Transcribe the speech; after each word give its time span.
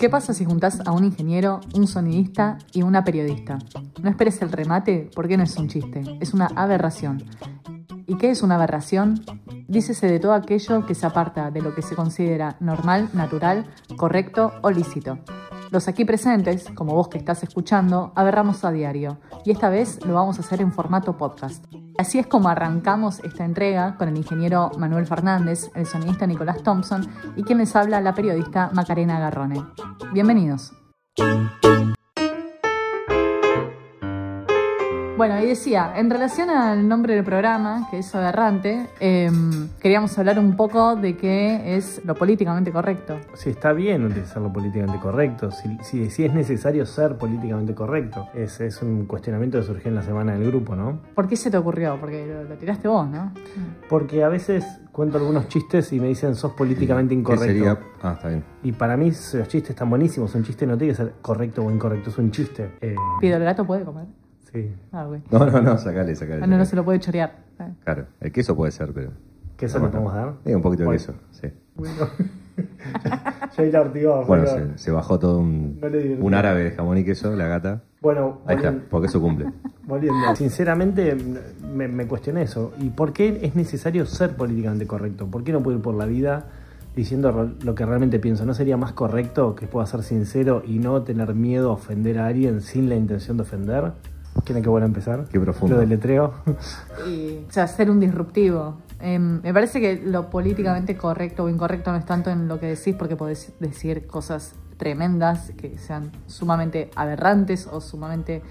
¿Qué 0.00 0.08
pasa 0.08 0.32
si 0.32 0.46
juntás 0.46 0.80
a 0.86 0.92
un 0.92 1.04
ingeniero, 1.04 1.60
un 1.74 1.86
sonidista 1.86 2.56
y 2.72 2.80
una 2.80 3.04
periodista? 3.04 3.58
No 4.02 4.08
esperes 4.08 4.40
el 4.40 4.50
remate 4.50 5.10
porque 5.14 5.36
no 5.36 5.42
es 5.42 5.54
un 5.58 5.68
chiste, 5.68 6.02
es 6.20 6.32
una 6.32 6.46
aberración. 6.56 7.22
¿Y 8.06 8.16
qué 8.16 8.30
es 8.30 8.42
una 8.42 8.54
aberración? 8.54 9.22
Dícese 9.68 10.06
de 10.06 10.18
todo 10.18 10.32
aquello 10.32 10.86
que 10.86 10.94
se 10.94 11.04
aparta 11.04 11.50
de 11.50 11.60
lo 11.60 11.74
que 11.74 11.82
se 11.82 11.96
considera 11.96 12.56
normal, 12.60 13.10
natural, 13.12 13.66
correcto 13.98 14.54
o 14.62 14.70
lícito. 14.70 15.18
Los 15.70 15.86
aquí 15.86 16.06
presentes, 16.06 16.64
como 16.74 16.94
vos 16.94 17.08
que 17.08 17.18
estás 17.18 17.42
escuchando, 17.42 18.14
aberramos 18.16 18.64
a 18.64 18.72
diario 18.72 19.18
y 19.44 19.50
esta 19.50 19.68
vez 19.68 20.02
lo 20.06 20.14
vamos 20.14 20.38
a 20.38 20.40
hacer 20.40 20.62
en 20.62 20.72
formato 20.72 21.18
podcast. 21.18 21.66
Así 21.98 22.18
es 22.18 22.26
como 22.26 22.48
arrancamos 22.48 23.20
esta 23.20 23.44
entrega 23.44 23.96
con 23.98 24.08
el 24.08 24.16
ingeniero 24.16 24.70
Manuel 24.78 25.04
Fernández, 25.04 25.70
el 25.74 25.84
sonidista 25.84 26.26
Nicolás 26.26 26.62
Thompson 26.62 27.06
y 27.36 27.42
quien 27.42 27.58
les 27.58 27.76
habla 27.76 28.00
la 28.00 28.14
periodista 28.14 28.70
Macarena 28.72 29.20
Garrone. 29.20 29.62
Bienvenidos. 30.12 30.72
Bueno, 35.20 35.38
y 35.38 35.44
decía, 35.44 35.92
en 35.96 36.08
relación 36.08 36.48
al 36.48 36.88
nombre 36.88 37.14
del 37.14 37.22
programa, 37.22 37.88
que 37.90 37.98
es 37.98 38.14
aberrante, 38.14 38.86
em, 39.00 39.68
queríamos 39.78 40.18
hablar 40.18 40.38
un 40.38 40.56
poco 40.56 40.96
de 40.96 41.14
qué 41.18 41.76
es 41.76 42.00
lo 42.06 42.14
políticamente 42.14 42.72
correcto. 42.72 43.18
Si 43.34 43.50
está 43.50 43.74
bien 43.74 44.06
utilizar 44.06 44.40
lo 44.40 44.50
políticamente 44.50 44.98
correcto, 44.98 45.50
si, 45.50 45.76
si, 45.82 46.08
si 46.08 46.24
es 46.24 46.32
necesario 46.32 46.86
ser 46.86 47.18
políticamente 47.18 47.74
correcto. 47.74 48.30
Es, 48.32 48.62
es 48.62 48.80
un 48.80 49.04
cuestionamiento 49.04 49.58
que 49.58 49.64
surgió 49.64 49.90
en 49.90 49.96
la 49.96 50.02
semana 50.02 50.32
del 50.32 50.46
grupo, 50.46 50.74
¿no? 50.74 51.00
¿Por 51.14 51.28
qué 51.28 51.36
se 51.36 51.50
te 51.50 51.58
ocurrió? 51.58 51.98
Porque 52.00 52.26
lo, 52.26 52.44
lo 52.44 52.56
tiraste 52.56 52.88
vos, 52.88 53.06
¿no? 53.06 53.30
Porque 53.90 54.24
a 54.24 54.30
veces 54.30 54.64
cuento 54.90 55.18
algunos 55.18 55.48
chistes 55.48 55.92
y 55.92 56.00
me 56.00 56.08
dicen 56.08 56.34
sos 56.34 56.52
políticamente 56.52 57.12
¿Qué 57.12 57.20
incorrecto. 57.20 57.46
sería? 57.46 57.78
Ah, 58.02 58.14
está 58.14 58.28
bien. 58.28 58.42
Y 58.62 58.72
para 58.72 58.96
mí 58.96 59.10
los 59.10 59.48
chistes 59.48 59.68
están 59.68 59.90
buenísimos. 59.90 60.34
Un 60.34 60.44
chiste 60.44 60.66
no 60.66 60.78
tiene 60.78 60.94
que 60.94 60.96
ser 60.96 61.12
correcto 61.20 61.62
o 61.62 61.70
incorrecto, 61.70 62.08
es 62.08 62.16
un 62.16 62.30
chiste. 62.30 62.70
Eh, 62.80 62.96
Pido, 63.20 63.36
¿el 63.36 63.44
gato 63.44 63.66
puede 63.66 63.84
comer? 63.84 64.06
Sí. 64.52 64.72
Ah. 64.92 65.06
No, 65.30 65.46
no, 65.46 65.60
no, 65.62 65.78
sacale, 65.78 66.14
sacale. 66.14 66.42
Ah, 66.42 66.46
no, 66.46 66.56
no 66.58 66.64
se 66.64 66.76
lo 66.76 66.84
puede 66.84 66.98
chorear. 67.00 67.38
Ah. 67.58 67.68
Claro, 67.84 68.06
el 68.20 68.32
queso 68.32 68.54
puede 68.56 68.72
ser, 68.72 68.92
pero. 68.92 69.10
¿Qué 69.56 69.68
se 69.68 69.78
No, 69.78 69.86
le 69.86 69.86
no. 69.86 69.92
podemos 69.92 70.14
dar? 70.14 70.32
Eh, 70.44 70.56
un 70.56 70.62
poquito 70.62 70.82
de 70.82 70.86
Bueno. 70.86 70.98
queso, 70.98 71.14
sí. 71.32 71.48
Bueno. 71.74 71.94
ya 73.56 73.62
ahí 73.62 73.70
la 73.70 73.80
ortigó, 73.82 74.24
Bueno, 74.26 74.46
se, 74.46 74.78
se 74.78 74.90
bajó 74.90 75.18
todo 75.18 75.38
un, 75.38 75.78
No 75.80 75.88
un 76.24 76.34
árabe 76.34 76.64
de 76.64 76.70
jamón 76.72 76.98
y 76.98 77.04
queso, 77.04 77.34
la 77.36 77.46
gata. 77.46 77.82
Bueno, 78.00 78.40
Ahí 78.46 78.56
está, 78.56 78.74
porque 78.90 79.08
eso 79.08 79.20
cumple. 79.20 79.46
volviendo. 79.86 80.34
Sinceramente 80.34 81.14
me, 81.74 81.88
me 81.88 82.06
cuestioné 82.06 82.42
eso. 82.42 82.72
¿Y 82.78 82.88
por 82.90 83.12
qué 83.12 83.40
es 83.42 83.54
necesario 83.54 84.06
ser 84.06 84.36
políticamente 84.36 84.86
correcto? 84.86 85.26
¿Por 85.26 85.44
qué 85.44 85.52
no 85.52 85.62
puedo 85.62 85.76
ir 85.76 85.82
por 85.82 85.94
la 85.94 86.06
vida 86.06 86.46
diciendo 86.96 87.52
lo 87.62 87.74
que 87.74 87.84
realmente 87.84 88.18
pienso? 88.18 88.46
¿No 88.46 88.54
sería 88.54 88.78
más 88.78 88.92
correcto 88.92 89.54
que 89.54 89.66
pueda 89.66 89.84
ser 89.86 90.02
sincero 90.02 90.62
y 90.66 90.78
no 90.78 91.02
tener 91.02 91.34
miedo 91.34 91.70
a 91.70 91.74
ofender 91.74 92.18
a 92.18 92.26
alguien 92.28 92.62
sin 92.62 92.88
la 92.88 92.94
intención 92.96 93.36
de 93.36 93.42
ofender? 93.42 93.92
¿Quieren 94.44 94.62
que 94.62 94.68
vuelva 94.68 94.86
a 94.86 94.88
empezar? 94.88 95.26
Qué 95.30 95.38
profundo. 95.38 95.74
Lo 95.74 95.80
del 95.80 95.90
letreo. 95.90 96.34
Y, 97.06 97.44
o 97.48 97.52
sea, 97.52 97.66
ser 97.66 97.90
un 97.90 98.00
disruptivo. 98.00 98.76
Em, 99.00 99.40
me 99.42 99.54
parece 99.54 99.80
que 99.80 99.96
lo 99.96 100.28
políticamente 100.28 100.96
correcto 100.96 101.44
o 101.44 101.48
incorrecto 101.48 101.90
no 101.90 101.98
es 101.98 102.04
tanto 102.04 102.30
en 102.30 102.48
lo 102.48 102.60
que 102.60 102.66
decís, 102.66 102.94
porque 102.94 103.16
podés 103.16 103.52
decir 103.58 104.06
cosas 104.06 104.54
tremendas 104.76 105.52
que 105.56 105.78
sean 105.78 106.10
sumamente 106.26 106.90
aberrantes 106.96 107.66
o 107.66 107.80
sumamente 107.80 108.42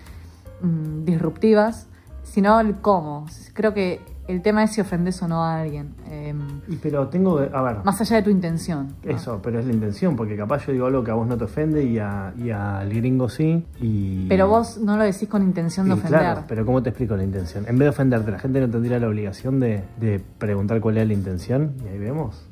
mm, 0.62 1.06
disruptivas, 1.06 1.88
sino 2.24 2.59
el 2.59 2.76
cómo. 2.81 3.26
Creo 3.53 3.74
que 3.74 4.02
el 4.30 4.41
tema 4.44 4.63
es 4.63 4.72
si 4.73 4.80
ofendes 4.81 5.22
o 5.23 5.27
no 5.27 5.44
a 5.44 5.59
alguien, 5.61 5.95
em, 6.09 6.61
Y, 6.67 6.75
pero 6.75 7.08
tengo, 7.08 7.39
a 7.39 7.61
ver, 7.63 7.77
más 7.83 7.99
allá 7.99 8.17
de 8.17 8.22
tu 8.23 8.30
intención. 8.30 8.94
¿no? 9.03 9.11
eso, 9.11 9.39
pero 9.41 9.59
es 9.59 9.66
la 9.66 9.73
intención, 9.73 10.16
porque 10.16 10.38
capaz 10.38 10.67
yo 10.67 10.72
digo 10.73 10.85
algo 10.85 11.03
que 11.03 11.09
a 11.09 11.16
vos 11.16 11.27
no 11.27 11.35
te 11.35 11.45
ofende 11.45 11.83
y, 11.83 11.97
a- 11.97 12.31
y 12.38 12.52
al 12.52 12.89
gringo 12.94 13.27
sí. 13.27 13.66
Y... 13.81 14.27
Pero 14.27 14.47
vos 14.47 14.77
no 14.77 14.97
lo 14.97 15.03
decís 15.03 15.28
con 15.28 15.41
intención 15.41 15.88
de 15.88 15.95
Y 15.95 15.97
ofender. 15.97 16.19
Claro, 16.19 16.44
pero 16.47 16.66
¿cómo 16.66 16.84
te 16.84 16.89
explico 16.89 17.16
la 17.18 17.23
intención? 17.23 17.66
En 17.68 17.78
vez 17.79 17.85
de 17.88 17.89
ofenderte, 17.89 18.29
la 18.31 18.39
gente 18.39 18.59
no 18.62 18.69
tendría 18.69 19.00
la 19.00 19.07
obligación 19.07 19.59
de, 19.59 19.84
de 20.00 20.22
preguntar 20.38 20.79
cuál 20.79 20.97
es 21.00 21.07
la 21.07 21.13
intención 21.13 21.73
y 21.84 21.88
ahí 21.88 21.97
vemos. 21.97 22.45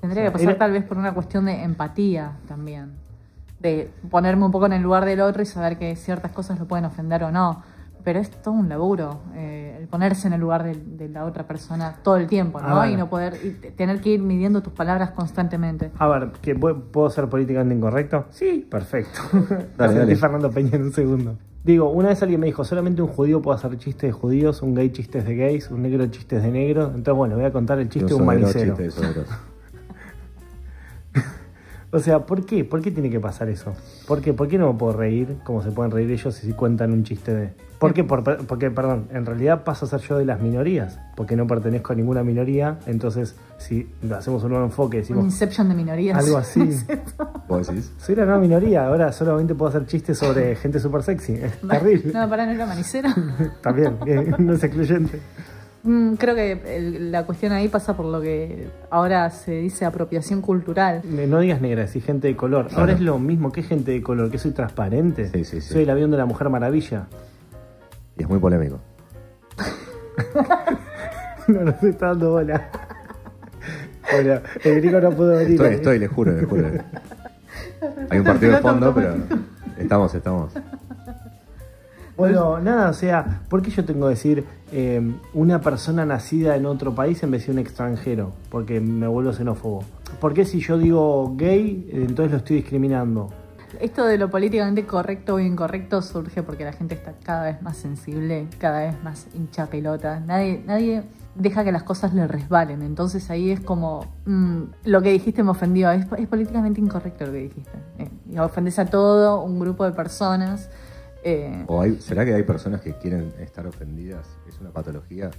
Tendría 0.00 0.22
que 0.24 0.28
O 0.28 0.32
sea, 0.32 0.32
pasar 0.32 0.48
era- 0.50 0.58
tal 0.58 0.72
vez 0.72 0.84
por 0.84 0.98
una 0.98 1.14
cuestión 1.14 1.44
de 1.46 1.62
empatía 1.62 2.32
también. 2.48 2.92
De 3.60 3.90
ponerme 4.10 4.44
un 4.44 4.50
poco 4.50 4.66
en 4.66 4.72
el 4.74 4.82
lugar 4.82 5.04
del 5.04 5.20
otro 5.20 5.42
y 5.42 5.46
saber 5.46 5.78
que 5.78 5.96
ciertas 5.96 6.32
cosas 6.32 6.58
lo 6.58 6.66
pueden 6.66 6.84
ofender 6.84 7.24
o 7.24 7.30
no. 7.30 7.62
Pero 8.04 8.18
es 8.20 8.30
todo 8.30 8.52
un 8.54 8.68
laburo, 8.68 9.20
eh, 9.34 9.78
el 9.80 9.88
ponerse 9.88 10.26
en 10.26 10.34
el 10.34 10.40
lugar 10.40 10.62
de, 10.62 10.74
de 10.74 11.08
la 11.08 11.24
otra 11.24 11.46
persona 11.46 11.96
todo 12.02 12.16
el 12.18 12.26
tiempo, 12.26 12.60
¿no? 12.60 12.66
A 12.76 12.82
ver. 12.82 12.92
Y 12.92 12.96
no 12.96 13.08
poder, 13.08 13.38
y 13.42 13.50
te- 13.52 13.70
tener 13.70 14.00
que 14.02 14.10
ir 14.10 14.20
midiendo 14.20 14.62
tus 14.62 14.74
palabras 14.74 15.12
constantemente. 15.12 15.90
A 15.98 16.06
ver, 16.08 16.28
¿que 16.42 16.54
pu- 16.54 16.80
¿puedo 16.90 17.08
ser 17.08 17.28
políticamente 17.28 17.74
incorrecto? 17.74 18.26
Sí, 18.30 18.66
perfecto. 18.70 19.20
Dale, 19.32 19.92
Sentí 19.94 19.98
dale. 19.98 20.16
Fernando 20.16 20.50
Peña 20.50 20.72
en 20.76 20.82
un 20.82 20.92
segundo. 20.92 21.38
Digo, 21.64 21.88
una 21.90 22.10
vez 22.10 22.22
alguien 22.22 22.40
me 22.40 22.46
dijo, 22.46 22.62
solamente 22.62 23.00
un 23.00 23.08
judío 23.08 23.40
puede 23.40 23.56
hacer 23.56 23.78
chistes 23.78 24.08
de 24.10 24.12
judíos, 24.12 24.60
un 24.60 24.74
gay 24.74 24.90
chistes 24.90 25.24
de 25.24 25.34
gays, 25.34 25.70
un 25.70 25.80
negro 25.80 26.06
chistes 26.08 26.42
de 26.42 26.50
negros. 26.50 26.88
Entonces, 26.94 27.14
bueno, 27.16 27.36
voy 27.36 27.44
a 27.46 27.52
contar 27.52 27.78
el 27.78 27.88
chiste 27.88 28.08
de 28.08 28.14
un 28.14 28.26
manicero. 28.26 28.76
O 31.94 32.00
sea, 32.00 32.26
¿por 32.26 32.44
qué? 32.44 32.64
¿Por 32.64 32.82
qué 32.82 32.90
tiene 32.90 33.08
que 33.08 33.20
pasar 33.20 33.48
eso? 33.48 33.72
¿Por 34.08 34.20
qué? 34.20 34.32
¿Por 34.34 34.48
qué 34.48 34.58
no 34.58 34.72
me 34.72 34.78
puedo 34.78 34.94
reír 34.94 35.36
como 35.44 35.62
se 35.62 35.70
pueden 35.70 35.92
reír 35.92 36.10
ellos 36.10 36.34
si 36.34 36.52
cuentan 36.52 36.92
un 36.92 37.04
chiste 37.04 37.32
de...? 37.32 37.52
¿Por 37.78 37.92
qué? 37.94 38.02
Por- 38.02 38.46
porque, 38.46 38.70
perdón, 38.70 39.06
en 39.12 39.24
realidad 39.26 39.62
paso 39.62 39.84
a 39.86 39.88
ser 39.88 40.00
yo 40.00 40.16
de 40.18 40.24
las 40.24 40.40
minorías, 40.40 40.98
porque 41.16 41.36
no 41.36 41.46
pertenezco 41.46 41.92
a 41.92 41.96
ninguna 41.96 42.24
minoría, 42.24 42.78
entonces 42.86 43.36
si 43.58 43.88
hacemos 44.10 44.42
un 44.42 44.50
nuevo 44.50 44.64
enfoque, 44.64 44.96
Un 44.96 45.02
decimos 45.02 45.24
inception 45.26 45.68
de 45.68 45.74
minorías. 45.74 46.18
algo 46.18 46.36
así, 46.38 46.60
¿Vos 47.48 47.66
decís? 47.68 47.92
soy 47.98 48.14
la 48.16 48.24
nueva 48.24 48.40
minoría, 48.40 48.86
ahora 48.86 49.12
solamente 49.12 49.54
puedo 49.54 49.68
hacer 49.68 49.86
chistes 49.86 50.18
sobre 50.18 50.56
gente 50.56 50.80
súper 50.80 51.02
sexy, 51.02 51.34
es 51.34 51.60
terrible. 51.60 52.12
No, 52.12 52.28
para 52.28 52.46
no 52.46 52.52
era 52.52 52.66
manicero. 52.66 53.10
También, 53.60 53.98
no 54.38 54.54
es 54.54 54.64
excluyente. 54.64 55.20
Mm, 55.84 56.14
Creo 56.14 56.34
que 56.34 56.52
el- 56.76 57.12
la 57.12 57.24
cuestión 57.26 57.52
ahí 57.52 57.68
pasa 57.68 57.94
por 57.96 58.06
lo 58.06 58.20
que 58.20 58.68
ahora 58.90 59.28
se 59.30 59.52
dice 59.52 59.84
apropiación 59.84 60.40
cultural. 60.40 61.02
No 61.04 61.40
digas 61.40 61.60
negra, 61.60 61.84
decís 61.84 62.04
gente 62.04 62.26
de 62.28 62.36
color. 62.36 62.66
Claro. 62.68 62.80
Ahora 62.80 62.92
es 62.94 63.00
lo 63.00 63.18
mismo 63.18 63.52
que 63.52 63.62
gente 63.62 63.92
de 63.92 64.02
color, 64.02 64.30
que 64.30 64.38
soy 64.38 64.52
transparente. 64.52 65.28
Sí, 65.28 65.44
sí, 65.44 65.60
sí. 65.60 65.72
Soy 65.74 65.82
el 65.82 65.90
avión 65.90 66.10
de 66.10 66.16
la 66.16 66.24
Mujer 66.26 66.48
Maravilla. 66.48 67.06
Y 68.18 68.22
es 68.22 68.28
muy 68.28 68.38
polémico. 68.38 68.80
No 71.46 71.60
nos 71.60 71.82
está 71.82 72.06
dando 72.06 72.30
bola. 72.32 72.70
Bueno, 74.10 74.40
el 74.64 74.80
gringo 74.80 74.98
no 75.00 75.10
pudo 75.10 75.36
venir. 75.36 75.52
Estoy, 75.52 75.74
estoy, 75.74 75.98
les 75.98 76.10
juro, 76.10 76.32
les 76.32 76.46
juro. 76.46 76.68
Hay 78.08 78.18
un 78.18 78.24
partido 78.24 78.52
de 78.52 78.58
fondo, 78.62 78.94
pero 78.94 79.14
estamos, 79.76 80.14
estamos. 80.14 80.52
Bueno, 82.16 82.60
nada, 82.60 82.90
o 82.90 82.94
sea, 82.94 83.42
¿por 83.48 83.60
qué 83.60 83.70
yo 83.70 83.84
tengo 83.84 84.06
que 84.06 84.10
decir 84.10 84.44
eh, 84.70 85.02
una 85.32 85.60
persona 85.60 86.06
nacida 86.06 86.54
en 86.54 86.64
otro 86.64 86.94
país 86.94 87.22
en 87.24 87.32
vez 87.32 87.46
de 87.46 87.52
un 87.52 87.58
extranjero? 87.58 88.32
Porque 88.50 88.80
me 88.80 89.08
vuelvo 89.08 89.32
xenófobo. 89.32 89.82
¿Por 90.20 90.32
qué 90.32 90.44
si 90.44 90.60
yo 90.60 90.78
digo 90.78 91.34
gay, 91.36 91.88
entonces 91.92 92.30
lo 92.30 92.38
estoy 92.38 92.56
discriminando? 92.56 93.30
Esto 93.80 94.04
de 94.04 94.18
lo 94.18 94.30
políticamente 94.30 94.86
correcto 94.86 95.34
o 95.34 95.40
incorrecto 95.40 96.00
surge 96.02 96.44
porque 96.44 96.64
la 96.64 96.72
gente 96.72 96.94
está 96.94 97.14
cada 97.24 97.44
vez 97.44 97.62
más 97.62 97.76
sensible, 97.76 98.46
cada 98.58 98.80
vez 98.86 99.02
más 99.02 99.26
hincha 99.34 99.66
pelota. 99.66 100.20
Nadie, 100.20 100.62
nadie 100.64 101.02
deja 101.34 101.64
que 101.64 101.72
las 101.72 101.82
cosas 101.82 102.14
le 102.14 102.28
resbalen. 102.28 102.82
Entonces 102.82 103.28
ahí 103.30 103.50
es 103.50 103.60
como, 103.60 104.06
mm, 104.26 104.62
lo 104.84 105.02
que 105.02 105.10
dijiste 105.10 105.42
me 105.42 105.50
ofendió. 105.50 105.90
Es, 105.90 106.06
es 106.16 106.28
políticamente 106.28 106.80
incorrecto 106.80 107.26
lo 107.26 107.32
que 107.32 107.38
dijiste. 107.38 107.78
Eh, 107.98 108.08
y 108.30 108.38
ofendes 108.38 108.78
a 108.78 108.86
todo 108.86 109.42
un 109.42 109.58
grupo 109.58 109.84
de 109.84 109.92
personas. 109.92 110.70
Eh, 111.24 111.64
¿O 111.66 111.80
hay, 111.80 112.00
será 112.00 112.24
que 112.24 112.34
hay 112.34 112.42
personas 112.42 112.80
que 112.82 112.92
quieren 112.98 113.32
estar 113.40 113.66
ofendidas? 113.66 114.26
¿Es 114.48 114.60
una 114.60 114.70
patología? 114.70 115.30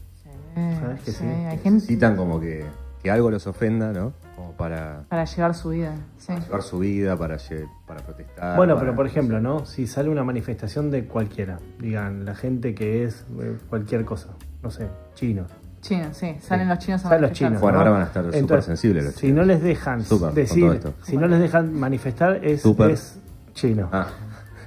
eh, 0.55 0.77
¿Sabes 0.81 1.01
que 1.01 1.11
sí? 1.11 1.23
Hay 1.25 1.57
gente 1.57 1.69
Necesitan 1.71 2.15
como 2.15 2.39
que, 2.39 2.65
que 3.03 3.11
algo 3.11 3.29
los 3.29 3.45
ofenda, 3.47 3.91
¿no? 3.93 4.13
Como 4.35 4.51
para 4.53 5.03
para 5.09 5.25
llevar 5.25 5.53
su 5.55 5.69
vida. 5.69 5.93
Sí. 6.17 6.33
llevar 6.33 6.61
su 6.63 6.79
vida, 6.79 7.15
para, 7.17 7.37
lle- 7.37 7.69
para 7.87 8.01
protestar. 8.01 8.57
Bueno, 8.57 8.73
para- 8.75 8.85
pero 8.87 8.95
por 8.95 9.05
ejemplo, 9.07 9.39
¿no? 9.39 9.65
Si 9.65 9.85
sale 9.87 10.09
una 10.09 10.23
manifestación 10.23 10.91
de 10.91 11.05
cualquiera, 11.05 11.59
digan, 11.79 12.25
la 12.25 12.35
gente 12.35 12.73
que 12.75 13.03
es 13.03 13.23
eh, 13.39 13.57
cualquier 13.69 14.03
cosa, 14.05 14.29
no 14.63 14.71
sé, 14.71 14.87
chino. 15.13 15.45
Chino, 15.81 16.05
sí. 16.13 16.35
Salen 16.41 16.67
los 16.67 16.79
chinos 16.79 17.01
a 17.05 17.09
Salen 17.09 17.21
los 17.21 17.29
manifestar. 17.29 17.47
chinos. 17.49 17.61
Bueno, 17.61 17.75
¿no? 17.75 17.79
ahora 17.79 17.91
van 17.91 18.01
a 18.01 18.05
estar 18.05 18.33
súper 18.33 18.63
sensibles 18.63 19.03
los 19.05 19.13
Si 19.13 19.19
chinos. 19.27 19.35
no 19.37 19.43
les 19.45 19.61
dejan 19.61 19.99
decir, 20.33 20.81
si 21.03 21.15
no 21.17 21.27
les 21.27 21.39
dejan 21.39 21.73
manifestar, 21.75 22.43
es, 22.43 22.65
es 22.65 23.19
chino. 23.53 23.87
Ah, 23.91 24.07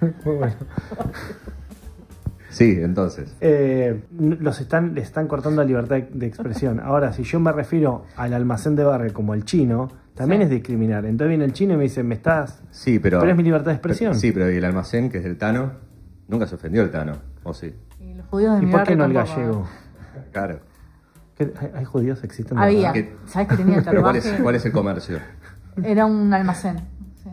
Muy 0.25 0.37
bueno. 0.37 0.55
sí, 2.51 2.79
entonces. 2.81 3.35
Eh, 3.41 4.03
los 4.19 4.61
están, 4.61 4.95
les 4.95 5.05
están 5.05 5.29
cortando 5.29 5.63
la 5.63 5.67
libertad 5.69 5.97
de 5.99 6.27
expresión. 6.27 6.81
Ahora, 6.81 7.13
si 7.13 7.23
yo 7.25 7.41
me 7.41 7.53
refiero 7.53 8.05
al 8.17 8.33
almacén 8.35 8.77
de 8.77 8.85
barrio 8.85 9.13
como 9.13 9.35
el 9.35 9.45
chino, 9.45 9.89
también 10.15 10.41
Sí. 10.41 10.45
es 10.45 10.51
discriminar. 10.51 11.05
Entonces 11.05 11.29
viene 11.29 11.45
el 11.45 11.53
chino 11.53 11.75
y 11.75 11.77
me 11.77 11.83
dice, 11.85 12.03
me 12.03 12.15
estás... 12.15 12.63
Sí, 12.71 12.99
pero. 12.99 13.21
Pero 13.21 13.31
es 13.33 13.37
mi 13.37 13.43
libertad 13.45 13.67
de 13.67 13.75
expresión. 13.75 14.15
Sí, 14.15 14.33
pero 14.33 14.51
¿y 14.51 14.57
el 14.57 14.65
almacén, 14.65 15.11
que 15.11 15.19
es 15.19 15.25
del 15.25 15.37
Tano? 15.39 15.73
Nunca 16.29 16.47
se 16.47 16.57
ofendió 16.57 16.83
el 16.83 16.91
Tano, 16.91 17.13
¿o 17.45 17.55
sí? 17.55 17.73
Y 18.01 18.15
los 18.15 18.27
judíos 18.27 18.57
de 18.57 18.63
¿Y 18.63 18.67
mi 18.67 18.73
por 18.73 18.83
qué 18.85 18.97
no 18.97 19.05
el 19.05 19.13
tampoco. 19.15 19.37
gallego? 19.37 19.69
Claro. 20.33 20.61
¿Qué- 21.37 21.53
¿Hay, 21.61 21.71
hay 21.77 21.85
judíos 21.85 22.23
existen? 22.25 22.57
de 22.59 22.65
Había. 22.65 22.93
¿Qué? 22.93 23.15
¿Sabes 23.27 23.49
que 23.49 23.57
tenía 23.57 23.79
el 23.79 23.85
Pero 23.89 24.03
¿cuál 24.03 24.17
es, 24.17 24.25
tatuaje? 24.25 24.43
cuál 24.43 24.55
es 24.57 24.67
el 24.67 24.73
comercio? 24.73 25.19
Era 25.85 26.07
un 26.07 26.35
almacén. 26.35 26.77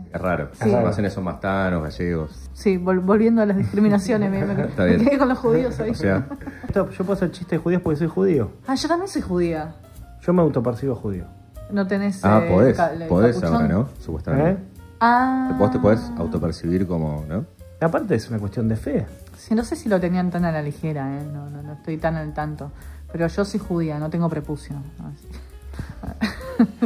Sí. 0.04 0.10
Es 0.12 0.20
raro. 0.20 0.48
Sí. 0.52 0.64
Los 0.66 0.74
almacenes 0.74 1.12
son 1.12 1.24
más 1.24 1.40
tanos, 1.40 1.82
gallegos. 1.82 2.48
Sí, 2.54 2.76
vol- 2.78 3.00
volviendo 3.04 3.42
a 3.42 3.46
las 3.46 3.56
discriminaciones, 3.56 4.30
me, 4.30 4.44
me- 4.44 4.62
Está 4.68 4.82
me 4.84 4.88
bien. 4.96 5.04
quedé 5.04 5.18
con 5.18 5.28
los 5.28 5.38
judíos 5.38 5.78
ahí. 5.80 5.90
O 5.90 5.94
sea, 5.94 6.26
Esto, 6.66 6.90
yo 6.90 6.96
puedo 7.04 7.12
hacer 7.14 7.30
chistes 7.30 7.50
de 7.50 7.58
judíos 7.58 7.82
porque 7.82 7.98
soy 7.98 8.08
judío. 8.08 8.50
Ah, 8.66 8.74
yo 8.74 8.88
también 8.88 9.08
soy 9.08 9.22
judía. 9.22 9.74
Yo 10.22 10.32
me 10.32 10.42
autopercibo 10.42 10.94
judío. 10.94 11.24
No 11.70 11.86
tenés. 11.86 12.24
ah, 12.24 12.40
eh, 12.44 12.50
podés, 12.50 12.78
el 12.78 13.08
podés 13.08 13.36
capuchón? 13.36 13.54
ahora, 13.62 13.68
¿no? 13.68 13.80
¿Eh? 13.82 13.86
Supuestamente. 14.04 14.62
Ah. 15.00 15.54
Vos 15.58 15.70
te 15.70 15.78
podés 15.78 16.00
autopercibir 16.16 16.86
como, 16.86 17.24
¿no? 17.28 17.44
Aparte 17.80 18.14
es 18.14 18.28
una 18.30 18.38
cuestión 18.38 18.68
de 18.68 18.76
fe. 18.76 19.06
Sí, 19.36 19.54
no 19.54 19.62
sé 19.64 19.76
si 19.76 19.88
lo 19.88 20.00
tenían 20.00 20.30
tan 20.30 20.44
a 20.44 20.52
la 20.52 20.62
ligera, 20.62 21.18
¿eh? 21.20 21.24
no, 21.30 21.50
no, 21.50 21.62
no 21.62 21.72
estoy 21.74 21.98
tan 21.98 22.16
al 22.16 22.32
tanto. 22.32 22.70
Pero 23.12 23.26
yo 23.28 23.44
soy 23.44 23.60
judía, 23.60 23.98
no 23.98 24.08
tengo 24.10 24.28
prepucio. 24.28 24.74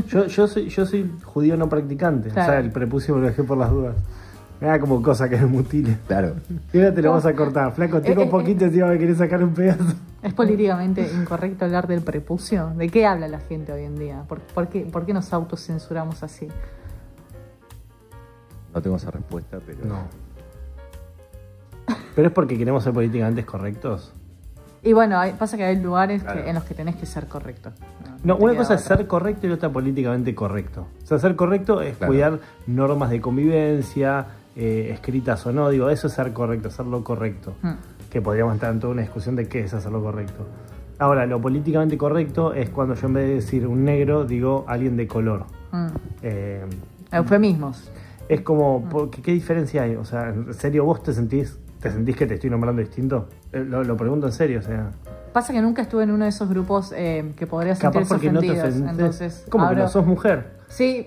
Yo, 0.09 0.27
yo, 0.27 0.47
soy, 0.49 0.69
yo 0.69 0.87
soy 0.87 1.11
judío 1.25 1.57
no 1.57 1.69
practicante. 1.69 2.29
Claro. 2.31 2.49
O 2.49 2.53
sea, 2.53 2.61
el 2.61 2.71
prepucio 2.71 3.15
me 3.15 3.21
lo 3.23 3.27
dejé 3.29 3.43
por 3.45 3.57
las 3.59 3.71
dudas. 3.71 3.95
Me 4.61 4.67
da 4.67 4.79
como 4.79 5.01
cosa 5.03 5.29
que 5.29 5.37
me 5.39 5.47
mutile. 5.47 5.97
Claro. 6.07 6.35
Y 6.73 6.79
ahora 6.79 6.95
te 6.95 7.01
lo 7.03 7.13
vas 7.13 7.25
a 7.25 7.35
cortar. 7.35 7.73
Flaco, 7.73 8.01
tengo 8.03 8.21
Eh, 8.21 8.25
un 8.25 8.29
eh, 8.29 8.31
poquito 8.31 8.65
encima 8.67 8.89
me 8.89 8.99
querés 8.99 9.17
sacar 9.19 9.43
un 9.43 9.55
pedazo. 9.55 9.85
¿Es 10.23 10.35
políticamente 10.35 11.11
incorrecto 11.15 11.65
hablar 11.65 11.87
del 11.87 12.03
prepucio? 12.03 12.71
¿De 12.77 12.89
qué 12.91 13.07
habla 13.07 13.27
la 13.29 13.39
gente 13.41 13.73
hoy 13.73 13.85
en 13.85 13.99
día? 13.99 14.25
¿Por, 14.29 14.41
por 14.41 14.69
qué, 14.69 14.81
por 14.83 15.07
qué 15.07 15.15
nos 15.15 15.33
autocensuramos 15.33 16.23
así? 16.23 16.49
No 18.75 18.83
tengo 18.83 18.97
esa 18.97 19.11
respuesta, 19.11 19.59
pero. 19.65 19.85
No. 19.87 19.99
Pero 22.15 22.29
es 22.29 22.35
porque 22.35 22.59
queremos 22.59 22.85
ser 22.85 22.93
políticamente 22.93 23.45
correctos. 23.47 24.13
Y 24.83 24.93
bueno, 24.93 25.19
hay- 25.19 25.33
pasa 25.33 25.57
que 25.57 25.65
hay 25.65 25.81
lugares 25.81 26.23
que- 26.23 26.49
en 26.49 26.55
los 26.55 26.65
que 26.65 26.75
tenés 26.75 26.97
que 26.97 27.07
ser 27.07 27.27
correcto. 27.27 27.73
No, 28.23 28.37
una 28.37 28.55
cosa 28.55 28.75
es 28.75 28.83
ser 28.83 29.07
correcto 29.07 29.47
y 29.47 29.51
otra 29.51 29.71
políticamente 29.71 30.35
correcto. 30.35 30.87
O 31.03 31.07
sea, 31.07 31.19
ser 31.19 31.37
correcto 31.37 31.81
es 31.81 31.97
Claro. 31.97 32.13
cuidar 32.13 32.39
normas 32.67 33.11
de 33.11 33.21
convivencia, 33.21 34.27
eh, 34.57 34.91
escritas 34.93 35.47
o 35.47 35.53
no. 35.53 35.71
Digo, 35.71 35.89
eso 35.89 36.07
es 36.09 36.13
ser 36.13 36.33
correcto, 36.33 36.69
hacerlo 36.69 37.03
correcto. 37.03 37.55
Mm. 37.63 37.73
Que 38.11 38.21
podríamos 38.21 38.55
estar 38.55 38.73
en 38.73 38.81
toda 38.81 38.93
una 38.93 39.03
discusión 39.03 39.37
de 39.37 39.49
qué 39.49 39.61
es 39.61 39.73
hacerlo 39.73 40.03
correcto. 40.03 40.47
Ahora, 40.99 41.25
lo 41.25 41.41
políticamente 41.41 41.97
correcto 41.97 42.53
es 42.53 42.69
cuando 42.69 42.95
yo 42.95 43.07
en 43.07 43.15
vez 43.15 43.27
de 43.29 43.35
decir 43.37 43.67
un 43.67 43.85
negro, 43.85 44.25
digo 44.27 44.65
alguien 44.69 44.97
de 44.99 45.07
color. 45.07 45.45
Mm. 45.73 45.87
Eh, 46.23 46.65
Eufemismos. 47.13 47.91
es 48.29 48.43
como, 48.43 48.87
porque, 48.91 49.23
¿qué 49.23 49.33
diferencia 49.33 49.83
hay? 49.85 49.97
O 49.97 50.05
sea, 50.05 50.29
¿en 50.29 50.53
serio 50.53 50.85
vos 50.85 51.03
te 51.03 51.15
sentís, 51.15 51.59
te 51.81 51.91
sentís 51.91 52.17
que 52.17 52.27
te 52.27 52.35
estoy 52.35 52.51
nombrando 52.51 52.81
distinto? 52.83 53.29
Eh, 53.53 53.65
lo, 53.67 53.83
lo 53.83 53.97
pregunto 53.97 54.27
en 54.27 54.33
serio, 54.33 54.59
o 54.59 54.63
sea. 54.63 54.91
Pasa 55.33 55.53
que 55.53 55.61
nunca 55.63 55.83
estuve 55.83 56.03
en 56.05 56.11
uno 56.11 56.25
de 56.25 56.31
esos 56.31 56.49
grupos 56.49 56.93
eh, 56.97 57.33
que 57.37 57.47
podría 57.47 57.75
Capaz 57.75 57.93
sentirse 58.07 58.15
porque 58.15 58.33
no 58.33 58.41
te 58.41 58.51
ofendés. 58.51 58.91
entonces, 58.91 59.45
¿Cómo 59.49 59.69
que 59.69 59.77
no? 59.77 59.89
¿Sos 59.89 60.05
mujer? 60.07 60.51
Sí, 60.69 61.07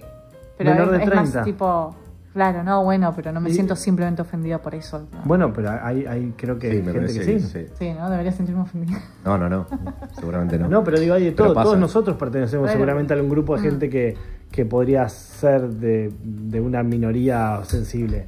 pero 0.58 0.72
Menor 0.72 0.92
de 0.92 0.98
es, 0.98 1.04
es 1.04 1.08
más 1.16 1.30
30. 1.32 1.44
tipo... 1.44 1.96
Claro, 2.34 2.64
no, 2.64 2.84
bueno, 2.84 3.14
pero 3.16 3.32
no 3.32 3.40
me 3.40 3.52
Y- 3.52 3.54
siento 3.54 3.76
simplemente 3.76 4.24
ofendida 4.24 4.58
por 4.60 4.74
eso. 4.74 5.06
¿no? 5.12 5.20
Bueno, 5.24 5.54
pero 5.54 5.70
hay, 5.70 6.06
hay 6.08 6.34
creo 6.36 6.58
que 6.58 6.68
Sí, 6.72 6.78
hay 6.78 6.82
me 6.82 6.92
gente 6.92 7.00
parece 7.02 7.20
que 7.20 7.40
sí. 7.40 7.48
sí. 7.48 7.66
Sí, 7.78 7.94
¿no? 7.94 8.10
Debería 8.10 8.32
sentirme 8.32 8.62
ofendida. 8.64 9.00
No, 9.24 9.38
no, 9.38 9.48
no. 9.50 9.68
Seguramente 10.16 10.58
no. 10.58 10.68
No, 10.68 10.84
pero 10.84 11.00
digo, 11.00 11.14
hay 11.14 11.26
de 11.26 11.32
Pero 11.34 11.46
todo. 11.46 11.54
pasa. 11.54 11.64
Todos 11.66 11.78
nosotros 11.80 12.18
pertenecemos 12.18 12.62
Bueno. 12.64 12.74
seguramente 12.74 13.14
a 13.14 13.18
un 13.18 13.30
grupo 13.30 13.54
de 13.56 13.60
Mm. 13.62 13.64
gente 13.66 13.90
que, 13.92 14.18
que 14.52 14.66
podría 14.66 15.08
ser 15.10 15.62
de, 15.70 16.12
de 16.24 16.60
una 16.60 16.82
minoría 16.82 17.60
sensible. 17.66 18.26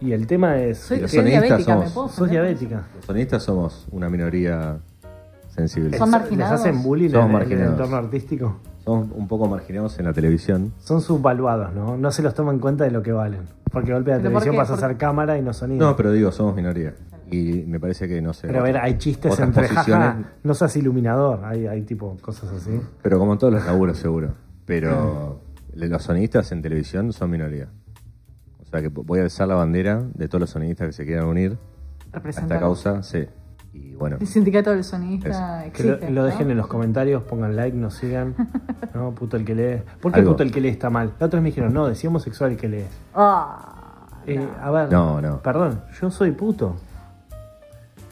Y 0.00 0.12
el 0.12 0.28
tema 0.28 0.56
es. 0.58 0.78
Soy, 0.78 1.00
los 1.00 1.10
soy 1.10 1.24
diabética, 1.24 1.58
somos- 1.58 1.84
¿me 1.86 1.90
puedo 1.90 2.06
sos 2.08 2.18
ofender? 2.20 2.42
diabética. 2.42 2.82
Los 2.94 3.06
sonistas 3.06 3.42
somos 3.42 3.88
una 3.90 4.08
minoría 4.08 4.78
Son 5.66 6.10
marginados. 6.10 6.60
Les 6.60 6.60
hacen 6.60 6.82
bullying 6.82 7.10
Somos 7.10 7.24
en, 7.24 7.30
en 7.30 7.34
el 7.34 7.38
marginados. 7.40 7.72
entorno 7.72 7.96
artístico. 7.96 8.56
Somos 8.84 9.08
un 9.14 9.26
poco 9.28 9.48
marginados 9.48 9.98
en 9.98 10.04
la 10.04 10.12
televisión. 10.12 10.72
Son 10.78 11.00
subvaluados, 11.00 11.74
¿no? 11.74 11.96
No 11.96 12.10
se 12.12 12.22
los 12.22 12.34
toma 12.34 12.52
en 12.52 12.58
cuenta 12.58 12.84
de 12.84 12.90
lo 12.90 13.02
que 13.02 13.12
valen. 13.12 13.40
Porque 13.72 13.92
golpe 13.92 14.10
de 14.12 14.16
la 14.18 14.22
¿Pero 14.22 14.32
por 14.34 14.42
televisión 14.42 14.56
pasa 14.66 14.86
a 14.86 14.88
ser 14.88 14.96
cámara 14.96 15.36
y 15.36 15.42
no 15.42 15.52
sonido. 15.52 15.86
No, 15.86 15.96
pero 15.96 16.12
digo, 16.12 16.30
somos 16.32 16.54
minoría. 16.54 16.94
Y 17.30 17.64
me 17.66 17.78
parece 17.78 18.08
que 18.08 18.22
no 18.22 18.32
sé. 18.32 18.46
Pero 18.46 18.60
a 18.60 18.62
ver, 18.62 18.78
hay 18.78 18.96
chistes 18.96 19.32
otras 19.32 19.48
entre 19.48 19.68
posiciones, 19.68 20.06
jaja, 20.08 20.32
no 20.42 20.54
seas 20.54 20.74
iluminador. 20.76 21.44
Hay, 21.44 21.66
hay 21.66 21.82
tipo 21.82 22.16
cosas 22.22 22.50
así. 22.52 22.80
Pero 23.02 23.18
como 23.18 23.32
en 23.34 23.38
todos 23.38 23.52
los 23.52 23.66
laburos, 23.66 23.98
seguro. 23.98 24.32
Pero 24.64 25.40
los 25.74 26.02
sonistas 26.02 26.50
en 26.52 26.62
televisión 26.62 27.12
son 27.12 27.30
minoría. 27.30 27.68
O 28.60 28.64
sea 28.64 28.80
que 28.80 28.88
voy 28.88 29.20
a 29.20 29.22
alzar 29.24 29.48
la 29.48 29.54
bandera 29.56 30.02
de 30.14 30.28
todos 30.28 30.40
los 30.40 30.50
sonistas 30.50 30.86
que 30.86 30.92
se 30.92 31.04
quieran 31.04 31.26
unir 31.26 31.58
a 32.12 32.26
esta 32.28 32.58
causa, 32.58 33.02
sí. 33.02 33.26
Y 33.72 33.94
bueno, 33.94 34.16
El 34.20 34.26
sindicato 34.26 34.70
del 34.70 34.82
sonista 34.84 35.64
Que 35.72 35.82
lo, 35.84 35.92
existe. 35.94 36.10
lo 36.12 36.20
¿no? 36.22 36.26
dejen 36.26 36.50
en 36.50 36.56
los 36.56 36.66
comentarios, 36.66 37.22
pongan 37.24 37.54
like, 37.56 37.76
nos 37.76 37.94
sigan. 37.94 38.34
No, 38.94 39.12
puto 39.12 39.36
el 39.36 39.44
que 39.44 39.54
lee. 39.54 39.82
¿Por 40.00 40.10
qué 40.12 40.20
Algo. 40.20 40.32
puto 40.32 40.42
el 40.42 40.50
que 40.50 40.60
lee 40.60 40.68
está 40.68 40.90
mal? 40.90 41.12
La 41.20 41.26
otra 41.26 41.38
vez 41.38 41.42
me 41.42 41.48
dijeron, 41.50 41.72
no, 41.72 41.86
decía 41.86 42.08
homosexual 42.10 42.52
el 42.52 42.56
que 42.56 42.68
lee. 42.68 42.84
Ah, 43.14 44.20
Eh, 44.26 44.36
no. 44.38 44.64
a 44.66 44.70
ver, 44.70 44.92
No, 44.92 45.20
no. 45.20 45.40
perdón, 45.42 45.82
yo 46.00 46.10
soy 46.10 46.32
puto. 46.32 46.76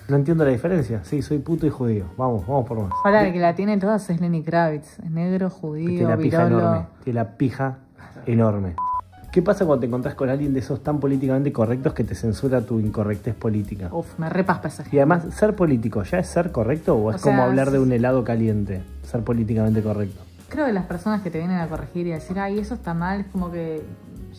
No 0.08 0.14
entiendo 0.16 0.44
la 0.44 0.50
diferencia. 0.50 1.02
Sí, 1.02 1.20
soy 1.22 1.38
puto 1.38 1.66
y 1.66 1.70
judío. 1.70 2.04
Vamos, 2.16 2.46
vamos 2.46 2.64
por 2.68 2.78
más. 2.80 2.92
Ahora, 3.04 3.26
el 3.26 3.32
que 3.32 3.40
la 3.40 3.56
tiene 3.56 3.76
todas 3.78 4.08
es 4.08 4.20
Lenny 4.20 4.42
Kravitz. 4.44 5.00
Es 5.00 5.10
negro, 5.10 5.48
Tiene 5.50 5.60
judío, 5.60 6.08
la 6.08 6.16
pija 6.16 6.44
virolo. 6.44 6.60
enorme. 6.62 6.86
Tiene 7.02 7.18
la 7.20 7.36
pija 7.36 7.78
enorme. 8.26 8.76
¿Qué 9.36 9.42
pasa 9.42 9.66
cuando 9.66 9.80
te 9.80 9.86
encontrás 9.86 10.14
con 10.14 10.30
alguien 10.30 10.54
de 10.54 10.60
esos 10.60 10.82
tan 10.82 10.98
políticamente 10.98 11.52
correctos 11.52 11.92
que 11.92 12.04
te 12.04 12.14
censura 12.14 12.62
tu 12.62 12.80
incorrectez 12.80 13.34
política? 13.34 13.90
Uf, 13.92 14.18
me 14.18 14.30
repaspa 14.30 14.68
esa 14.68 14.80
Y 14.80 14.84
gente. 14.86 14.96
además, 15.02 15.24
¿ser 15.34 15.54
político 15.54 16.02
ya 16.04 16.20
es 16.20 16.26
ser 16.28 16.50
correcto 16.52 16.96
o 16.96 17.10
es 17.10 17.16
O 17.16 17.18
sea, 17.18 17.32
como 17.32 17.42
hablar 17.42 17.70
de 17.70 17.78
un 17.78 17.92
helado 17.92 18.24
caliente? 18.24 18.80
Ser 19.02 19.20
políticamente 19.24 19.82
correcto. 19.82 20.22
Creo 20.48 20.64
que 20.64 20.72
las 20.72 20.86
personas 20.86 21.20
que 21.20 21.30
te 21.30 21.36
vienen 21.36 21.58
a 21.58 21.66
corregir 21.68 22.06
y 22.06 22.12
a 22.12 22.14
decir, 22.14 22.38
ay, 22.38 22.58
eso 22.60 22.72
está 22.72 22.94
mal, 22.94 23.20
es 23.20 23.26
como 23.26 23.52
que 23.52 23.82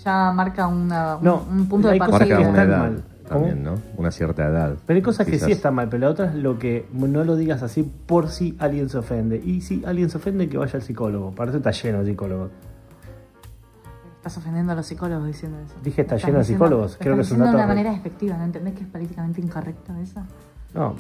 ya 0.04 0.32
marca 0.32 0.66
una, 0.66 1.18
un, 1.18 1.24
No, 1.24 1.46
un 1.48 1.70
punto 1.70 1.90
de 1.90 2.00
partida. 2.00 2.26
que 2.26 2.34
marca 2.34 2.50
una 2.50 2.50
están 2.64 2.68
edad 2.68 2.80
mal. 2.80 3.04
También, 3.30 3.64
¿no? 3.64 3.76
Una 3.98 4.10
cierta 4.10 4.48
edad. 4.48 4.78
Pero 4.88 4.98
hay 4.98 5.04
cosas 5.04 5.28
que 5.28 5.34
Quizás. 5.34 5.46
sí 5.46 5.52
están 5.52 5.76
mal, 5.76 5.90
pero 5.90 6.02
la 6.08 6.10
otra 6.10 6.26
es 6.26 6.34
lo 6.34 6.58
que 6.58 6.88
no 6.92 7.24
lo 7.24 7.36
digas 7.36 7.62
así 7.62 7.84
por 7.84 8.30
si 8.30 8.56
alguien 8.58 8.90
se 8.90 8.98
ofende. 8.98 9.38
Y 9.46 9.62
si 9.62 9.86
alguien 9.86 10.10
se 10.10 10.18
ofende, 10.18 10.50
que 10.50 10.58
vaya 10.58 10.74
al 10.74 10.82
psicólogo. 10.82 11.36
Para 11.36 11.52
eso 11.52 11.60
está 11.60 11.70
lleno 11.70 12.00
de 12.00 12.06
psicólogos. 12.10 12.50
Estás 14.28 14.40
ofendiendo 14.44 14.74
a 14.74 14.76
los 14.76 14.86
psicólogos 14.86 15.26
diciendo 15.26 15.58
eso. 15.66 15.74
Dije, 15.82 16.02
está 16.02 16.18
lleno 16.18 16.40
de 16.40 16.44
psicólogos. 16.44 16.92
lo 16.94 16.98
Creo 17.00 17.16
que 17.16 17.22
es 17.22 17.32
un 17.32 17.38
diciendo 17.38 17.46
de 17.46 17.52
dato 17.54 17.58
una 17.60 17.68
manera 17.68 17.92
despectiva, 17.92 18.36
¿no 18.38 18.44
entendés 18.44 18.74
que 18.74 18.82
es 18.84 18.88
políticamente 18.90 19.40
incorrecto 19.40 19.94
eso? 20.04 20.22
No, 20.74 20.96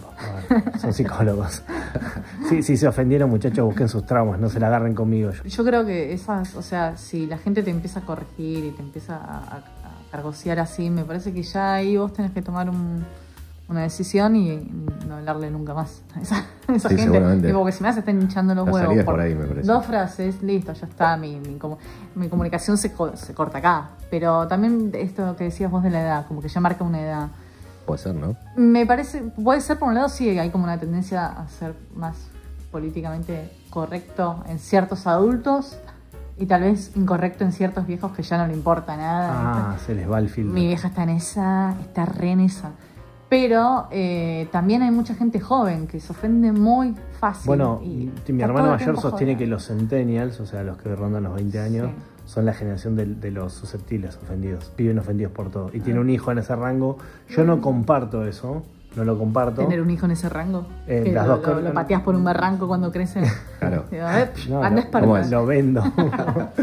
bueno, 0.49 0.71
son 0.79 0.93
psicólogos. 0.93 1.61
Sí, 2.47 2.63
si 2.63 2.77
se 2.77 2.87
ofendieron, 2.87 3.29
muchachos, 3.29 3.65
busquen 3.65 3.89
sus 3.89 4.05
traumas, 4.05 4.39
no 4.39 4.47
se 4.47 4.61
la 4.61 4.67
agarren 4.67 4.95
conmigo. 4.95 5.31
Yo- 5.31 5.43
Yo 5.43 5.65
creo 5.65 5.85
que 5.85 6.13
esas, 6.13 6.55
o 6.55 6.61
sea, 6.61 6.95
si 6.95 7.27
la 7.27 7.37
gente 7.37 7.63
te 7.63 7.69
empieza 7.69 7.99
a 7.99 8.03
corregir 8.03 8.63
y 8.63 8.71
te 8.71 8.81
empieza 8.81 9.17
a, 9.17 9.37
a, 9.39 9.57
a 9.57 9.61
cargosear 10.09 10.59
así, 10.59 10.89
me 10.89 11.03
parece 11.03 11.33
que 11.33 11.43
ya 11.43 11.73
ahí 11.73 11.97
vos 11.97 12.13
tenés 12.13 12.31
que 12.31 12.41
tomar 12.41 12.69
un- 12.69 13.03
una 13.69 13.81
decisión 13.81 14.35
y 14.35 14.55
no 15.07 15.15
hablarle 15.15 15.51
nunca 15.51 15.73
más 15.73 16.01
a 16.15 16.21
esa, 16.21 16.45
a 16.67 16.73
esa 16.75 16.89
Sí, 16.89 16.95
gente. 16.95 17.11
seguramente. 17.11 17.47
Tipo, 17.47 17.65
que 17.65 17.71
si 17.73 17.83
me 17.83 17.91
se 17.93 17.99
están 17.99 18.21
hinchando 18.21 18.55
los 18.55 18.65
La 18.65 18.71
huevos. 18.71 19.03
por 19.03 19.19
ahí, 19.19 19.35
me 19.35 19.45
parece. 19.45 19.67
Dos 19.67 19.85
frases, 19.85 20.41
listo, 20.41 20.71
ya 20.73 20.87
está. 20.87 21.17
Mi, 21.17 21.39
mi, 21.39 21.59
comu- 21.59 21.77
mi 22.15 22.29
comunicación 22.29 22.77
se, 22.77 22.93
co- 22.93 23.15
se 23.17 23.33
corta 23.33 23.57
acá. 23.57 23.89
Pero 24.09 24.47
también 24.47 24.91
esto 24.93 25.35
que 25.35 25.45
decías 25.45 25.69
vos 25.69 25.83
de 25.83 25.89
la 25.89 26.01
edad, 26.01 26.27
como 26.27 26.41
que 26.41 26.47
ya 26.47 26.61
marca 26.61 26.83
una 26.85 27.01
edad. 27.01 27.27
Puede 27.85 27.99
ser, 28.01 28.15
¿no? 28.15 28.35
Me 28.55 28.85
parece, 28.85 29.21
puede 29.21 29.59
ser 29.61 29.77
por 29.79 29.89
un 29.89 29.95
lado, 29.95 30.09
sí, 30.09 30.29
hay 30.39 30.49
como 30.49 30.63
una 30.63 30.79
tendencia 30.79 31.25
a 31.27 31.47
ser 31.49 31.75
más 31.95 32.15
políticamente 32.71 33.49
correcto 33.69 34.43
en 34.47 34.59
ciertos 34.59 35.07
adultos 35.07 35.77
y 36.37 36.45
tal 36.45 36.61
vez 36.61 36.91
incorrecto 36.95 37.43
en 37.43 37.51
ciertos 37.51 37.87
viejos 37.87 38.11
que 38.11 38.23
ya 38.23 38.37
no 38.37 38.47
le 38.47 38.53
importa 38.53 38.95
nada. 38.97 39.71
Ah, 39.73 39.77
se 39.85 39.95
les 39.95 40.09
va 40.09 40.19
el 40.19 40.29
filtro. 40.29 40.53
Mi 40.53 40.67
vieja 40.67 40.89
está 40.89 41.03
en 41.03 41.09
esa, 41.09 41.75
está 41.81 42.05
re 42.05 42.31
en 42.31 42.41
esa. 42.41 42.71
Pero 43.29 43.87
eh, 43.91 44.47
también 44.51 44.81
hay 44.83 44.91
mucha 44.91 45.13
gente 45.13 45.39
joven 45.39 45.87
que 45.87 45.99
se 45.99 46.13
ofende 46.13 46.51
muy 46.53 46.95
fácil. 47.19 47.47
Bueno, 47.47 47.81
y 47.83 48.09
mi 48.31 48.41
hermano 48.43 48.69
mayor 48.69 48.95
sostiene 48.95 49.33
jodido. 49.33 49.37
que 49.39 49.47
los 49.47 49.67
centennials, 49.67 50.39
o 50.39 50.45
sea, 50.45 50.63
los 50.63 50.77
que 50.77 50.95
rondan 50.95 51.23
los 51.23 51.35
20 51.35 51.59
años, 51.59 51.87
Sí. 51.89 51.93
son 52.25 52.45
la 52.45 52.53
generación 52.53 52.95
de, 52.95 53.05
de 53.05 53.31
los 53.31 53.51
susceptibles, 53.53 54.17
ofendidos. 54.23 54.71
Viven 54.77 54.99
ofendidos 54.99 55.33
por 55.33 55.49
todo. 55.51 55.69
Y 55.73 55.81
tiene 55.81 55.99
un 55.99 56.09
hijo 56.09 56.31
en 56.31 56.37
ese 56.37 56.55
rango. 56.55 56.97
Yo 57.29 57.43
no 57.43 57.59
comparto 57.59 58.25
eso, 58.25 58.63
no 58.95 59.03
lo 59.03 59.17
comparto. 59.17 59.61
Tener 59.61 59.81
un 59.81 59.89
hijo 59.89 60.05
en 60.05 60.11
ese 60.13 60.29
rango. 60.29 60.65
Eh, 60.87 61.01
que 61.03 61.11
las 61.11 61.27
lo, 61.27 61.33
dos 61.37 61.41
lo- 61.41 61.53
cosas- 61.53 61.63
lo 61.65 61.73
pateas 61.73 62.01
por 62.03 62.15
un 62.15 62.23
barranco 62.23 62.65
cuando 62.67 62.91
crece. 62.93 63.21
Claro. 63.59 63.83
Digo, 63.91 64.05
ver, 64.05 64.31
No, 64.49 64.61
lo, 65.01 65.23
lo 65.29 65.45
vendo, 65.45 65.83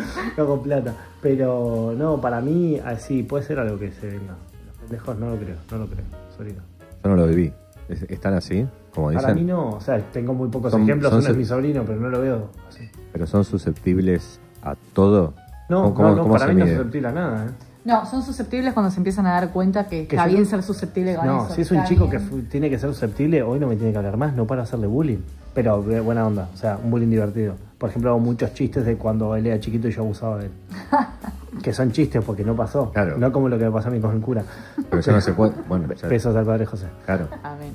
no 0.38 0.46
con 0.46 0.62
plata. 0.62 0.94
Pero 1.20 1.92
no, 1.96 2.20
para 2.22 2.40
mí, 2.40 2.78
así 2.84 3.22
puede 3.22 3.44
ser 3.44 3.58
algo 3.58 3.78
que 3.78 3.90
se 3.92 4.06
venga. 4.06 4.34
Los 4.66 4.76
pendejos 4.78 5.18
no 5.18 5.30
lo 5.30 5.36
creo, 5.36 5.56
no 5.70 5.78
lo 5.78 5.86
creo, 5.88 6.04
solito. 6.36 6.60
Yo 7.02 7.10
no 7.10 7.16
lo 7.16 7.26
viví. 7.26 7.52
Es- 7.88 8.02
¿Están 8.08 8.34
así? 8.34 8.66
Como 8.94 9.10
dicen. 9.10 9.22
Para 9.22 9.34
mí 9.34 9.42
no, 9.44 9.70
o 9.70 9.80
sea, 9.80 9.98
tengo 10.12 10.32
muy 10.34 10.48
pocos 10.48 10.70
Son- 10.72 10.82
ejemplos, 10.82 11.10
son 11.10 11.20
uno 11.20 11.30
es 11.30 11.36
mi 11.36 11.44
sobrino, 11.44 11.82
pero 11.84 12.00
no 12.00 12.08
lo 12.08 12.20
veo 12.20 12.48
así. 12.68 12.88
Pero 13.12 13.26
son 13.26 13.44
susceptibles 13.44 14.40
a 14.62 14.74
todo. 14.92 15.34
No, 15.68 15.92
¿Cómo- 15.94 16.08
no, 16.10 16.16
no, 16.16 16.22
cómo 16.22 16.34
para 16.34 16.46
mí 16.48 16.54
no 16.54 16.60
es 16.60 16.64
mide? 16.66 16.76
susceptible 16.76 17.08
a 17.08 17.12
nada, 17.12 17.46
¿eh? 17.46 17.50
No, 17.84 18.06
son 18.06 18.22
susceptibles 18.22 18.72
cuando 18.72 18.90
se 18.90 18.96
empiezan 18.98 19.26
a 19.26 19.32
dar 19.32 19.50
cuenta 19.50 19.84
que, 19.86 20.06
Que 20.06 20.16
está 20.16 20.26
yo- 20.26 20.32
bien 20.34 20.46
ser 20.46 20.62
susceptible 20.62 21.16
con 21.16 21.26
No, 21.26 21.44
eso. 21.46 21.54
si 21.54 21.60
es 21.62 21.70
un 21.70 21.84
chico 21.84 22.08
que 22.08 22.16
bien. 22.16 22.28
fu- 22.30 22.38
tiene 22.42 22.70
que 22.70 22.78
ser 22.78 22.88
susceptible, 22.88 23.42
hoy 23.42 23.58
no 23.60 23.66
me 23.68 23.76
tiene 23.76 23.92
que 23.92 23.98
hablar 23.98 24.16
más, 24.16 24.34
no 24.34 24.46
para 24.46 24.62
hacerle 24.62 24.86
bullying. 24.86 25.18
Pero 25.52 25.82
de 25.82 26.00
buena 26.00 26.26
onda, 26.26 26.48
o 26.54 26.56
sea, 26.56 26.78
un 26.82 26.90
bullying 26.90 27.10
divertido. 27.10 27.56
Por 27.76 27.90
ejemplo, 27.90 28.10
hago 28.10 28.20
muchos 28.20 28.54
chistes 28.54 28.86
de 28.86 28.96
cuando 28.96 29.36
él 29.36 29.46
era 29.46 29.60
chiquito 29.60 29.86
y 29.88 29.92
yo 29.92 30.00
abusaba 30.02 30.38
de 30.38 30.46
él. 30.46 30.52
Que 31.62 31.72
son 31.72 31.92
chistes 31.92 32.22
porque 32.24 32.44
no 32.44 32.54
pasó. 32.56 32.90
Claro. 32.92 33.16
No 33.18 33.30
como 33.32 33.48
lo 33.48 33.58
que 33.58 33.64
me 33.64 33.70
pasó 33.70 33.88
a 33.88 33.90
mí 33.90 34.00
con 34.00 34.14
el 34.14 34.20
cura. 34.20 34.44
Pero 34.90 35.00
eso 35.00 35.12
no 35.12 35.20
se 35.20 35.32
puede. 35.32 35.52
Bueno, 35.68 35.92
ya- 35.94 36.08
Besos 36.08 36.34
al 36.36 36.44
padre 36.44 36.66
José. 36.66 36.86
claro. 37.04 37.28
Amén. 37.42 37.72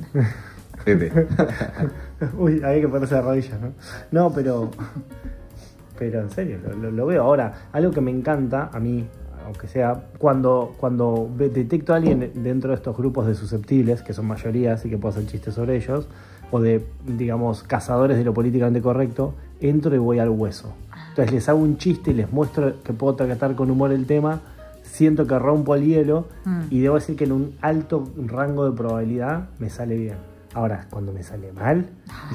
Uy, 2.38 2.62
había 2.63 2.81
que 2.81 2.88
ponerse 2.88 3.15
de 3.15 3.21
rodillas, 3.21 3.59
¿no? 3.62 3.71
No, 4.12 4.33
pero. 4.33 4.69
Pero 5.98 6.21
en 6.21 6.29
serio, 6.29 6.57
lo, 6.79 7.05
veo 7.05 7.24
ahora. 7.24 7.67
Algo 7.74 7.91
que 7.91 8.00
me 8.00 8.12
encanta 8.12 8.69
a 8.71 8.79
mí, 8.79 9.05
aunque 9.45 9.67
sea, 9.67 10.05
cuando, 10.17 10.74
cuando 10.79 11.29
detecto 11.38 11.93
a 11.93 11.98
alguien 11.98 12.31
dentro 12.36 12.69
de 12.69 12.77
estos 12.77 12.95
grupos 12.95 13.27
de 13.27 13.36
susceptibles, 13.36 14.01
que 14.01 14.13
son 14.13 14.25
mayorías 14.25 14.86
y 14.86 14.89
que 14.89 14.98
puedo 14.98 15.13
hacer 15.13 15.27
chistes 15.29 15.55
sobre 15.55 15.75
ellos, 15.75 16.07
o 16.51 16.62
de, 16.62 16.86
digamos, 17.05 17.63
cazadores 17.63 18.17
de 18.17 18.24
lo 18.24 18.33
políticamente 18.33 18.81
correcto, 18.81 19.33
entro 19.59 19.93
y 19.93 19.98
voy 19.98 20.19
al 20.19 20.29
hueso. 20.29 20.74
Entonces 21.19 21.33
les 21.33 21.49
hago 21.49 21.59
un 21.59 21.77
chiste 21.77 22.11
y 22.11 22.13
les 22.13 22.31
muestro 22.31 22.81
que 22.81 22.93
puedo 22.93 23.13
tratar 23.15 23.53
con 23.55 23.69
humor 23.69 23.91
el 23.91 24.05
tema, 24.05 24.39
siento 24.83 25.27
que 25.27 25.38
rompo 25.38 25.75
el 25.75 25.83
hielo 25.85 26.27
Mm. 26.45 26.61
y 26.69 26.79
debo 26.79 26.95
decir 26.95 27.17
que 27.17 27.25
en 27.25 27.33
un 27.33 27.55
alto 27.61 28.07
rango 28.25 28.69
de 28.69 28.75
probabilidad 28.75 29.49
me 29.59 29.69
sale 29.69 29.97
bien. 29.97 30.15
Ahora, 30.53 30.88
cuando 30.89 31.11
me 31.11 31.21
sale 31.21 31.51
mal, 31.51 31.88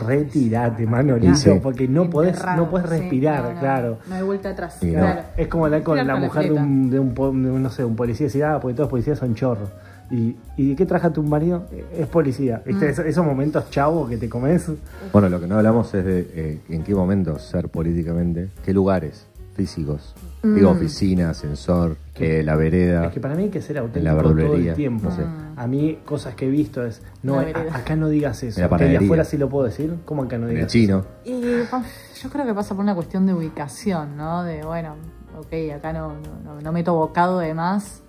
retirate, 0.06 0.86
Manolito, 0.86 1.34
Sí. 1.34 1.50
porque 1.62 1.88
no 1.88 2.10
podés, 2.10 2.40
no 2.56 2.68
podés 2.70 2.88
sí, 2.90 2.96
respirar, 2.98 3.42
no, 3.44 3.52
no, 3.54 3.60
claro. 3.60 3.98
No 4.08 4.14
hay 4.16 4.22
vuelta 4.22 4.50
atrás. 4.50 4.76
Sí, 4.80 4.90
claro. 4.92 5.22
Es 5.36 5.48
como 5.48 5.64
hablar 5.64 5.82
con 5.82 5.96
la 6.06 6.16
mujer 6.16 6.44
de 6.44 6.52
un, 6.52 6.90
de, 6.90 7.00
un, 7.00 7.14
po- 7.14 7.32
de 7.32 7.50
un, 7.50 7.62
no 7.62 7.70
sé, 7.70 7.84
un 7.84 7.96
policía 7.96 8.24
y 8.24 8.28
decir, 8.28 8.44
ah, 8.44 8.58
porque 8.60 8.74
todos 8.74 8.86
los 8.86 8.90
policías 8.90 9.18
son 9.18 9.34
chorros. 9.34 9.68
¿Y, 10.10 10.36
¿Y 10.56 10.68
de 10.70 10.76
qué 10.76 10.86
trabaja 10.86 11.12
tu 11.12 11.22
marido? 11.22 11.66
Eh, 11.72 11.84
Es 12.00 12.06
policía. 12.06 12.62
¿Viste? 12.64 12.86
Mm. 12.86 12.90
Esos, 12.90 13.06
esos 13.06 13.24
momentos 13.24 13.70
chavos 13.70 14.08
que 14.10 14.16
te 14.16 14.28
comes. 14.28 14.70
Bueno, 15.12 15.28
lo 15.28 15.40
que 15.40 15.46
no 15.46 15.56
hablamos 15.56 15.92
es 15.94 16.04
de 16.04 16.30
eh, 16.34 16.60
en 16.68 16.82
qué 16.84 16.94
momento 16.94 17.38
ser 17.38 17.68
políticamente, 17.68 18.48
qué 18.64 18.72
lugares 18.72 19.26
físicos. 19.54 20.14
Digo, 20.42 20.74
Mm. 20.74 20.76
oficina, 20.76 21.30
ascensor, 21.30 21.96
que 22.12 22.42
la 22.42 22.54
vereda. 22.54 23.06
Es 23.06 23.12
que 23.12 23.20
para 23.20 23.34
mí 23.34 23.44
hay 23.44 23.48
que 23.48 23.62
ser 23.62 23.78
auténtico 23.78 24.04
la 24.14 24.22
todo 24.22 24.54
el 24.56 24.74
tiempo. 24.74 25.08
no 25.08 25.16
sé. 25.16 25.22
A 25.56 25.66
mí, 25.66 26.00
cosas 26.04 26.34
que 26.34 26.46
he 26.46 26.50
visto 26.50 26.84
es, 26.84 27.00
no, 27.22 27.38
a- 27.38 27.44
acá 27.72 27.96
no 27.96 28.08
digas 28.08 28.42
eso. 28.42 28.60
En 28.60 28.70
la 28.70 28.76
que 28.76 28.96
afuera 28.98 29.24
sí 29.24 29.38
lo 29.38 29.48
puedo 29.48 29.64
decir. 29.64 29.94
¿Cómo 30.04 30.24
acá 30.24 30.36
no 30.36 30.44
en 30.46 30.50
el 30.50 30.56
digas 30.56 30.72
chino. 30.72 31.04
Y 31.24 31.40
pa- 31.70 31.82
yo 32.20 32.28
creo 32.28 32.44
que 32.44 32.52
pasa 32.52 32.74
por 32.74 32.82
una 32.82 32.94
cuestión 32.94 33.24
de 33.26 33.32
ubicación, 33.32 34.16
¿no? 34.18 34.42
De, 34.44 34.62
bueno, 34.64 34.96
ok, 35.38 35.76
acá 35.76 35.94
no, 35.94 36.12
no, 36.44 36.60
no 36.60 36.72
meto 36.72 36.92
bocado 36.94 37.38
de 37.38 37.54
más, 37.54 38.02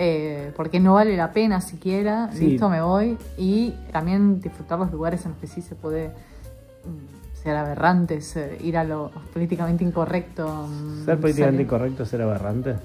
eh, 0.00 0.52
porque 0.56 0.78
no 0.78 0.94
vale 0.94 1.16
la 1.16 1.32
pena 1.32 1.60
siquiera, 1.60 2.30
Sí. 2.32 2.50
listo, 2.50 2.68
me 2.70 2.80
voy. 2.80 3.18
Y 3.36 3.72
también 3.92 4.40
disfrutar 4.40 4.78
los 4.78 4.92
lugares 4.92 5.24
en 5.24 5.32
los 5.32 5.40
que 5.40 5.48
sí 5.48 5.60
se 5.60 5.74
puede 5.74 6.08
mm, 6.84 7.36
ser 7.42 7.56
aberrante, 7.56 8.20
ser- 8.20 8.64
ir 8.64 8.78
a 8.78 8.84
lo 8.84 9.10
políticamente 9.32 9.82
incorrecto. 9.82 10.46
mm, 10.68 11.04
Ser 11.04 11.20
políticamente 11.20 11.56
salir- 11.58 11.66
incorrecto 11.66 12.02
es 12.04 12.08
ser 12.08 12.22
aberrante. 12.22 12.76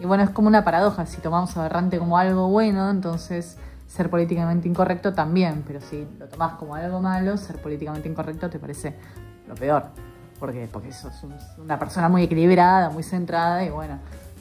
Y 0.00 0.06
bueno, 0.06 0.24
es 0.24 0.30
como 0.30 0.48
una 0.48 0.64
paradoja, 0.64 1.06
si 1.06 1.20
tomamos 1.20 1.56
aberrante 1.56 1.98
como 1.98 2.18
algo 2.18 2.48
bueno, 2.48 2.90
entonces 2.90 3.56
ser 3.86 4.10
políticamente 4.10 4.68
incorrecto 4.68 5.14
también, 5.14 5.62
pero 5.66 5.80
si 5.80 6.04
lo 6.18 6.26
tomás 6.26 6.54
como 6.54 6.74
algo 6.74 7.00
malo, 7.00 7.36
ser 7.36 7.56
políticamente 7.62 8.08
incorrecto 8.08 8.50
te 8.50 8.58
parece 8.58 8.94
lo 9.48 9.54
peor, 9.54 9.84
porque 10.38 10.68
porque 10.72 10.92
sos 10.92 11.22
un- 11.22 11.34
una 11.64 11.78
persona 11.78 12.08
muy 12.08 12.24
equilibrada, 12.24 12.90
muy 12.90 13.02
centrada 13.02 13.64
y 13.64 13.70
bueno, 13.70 13.98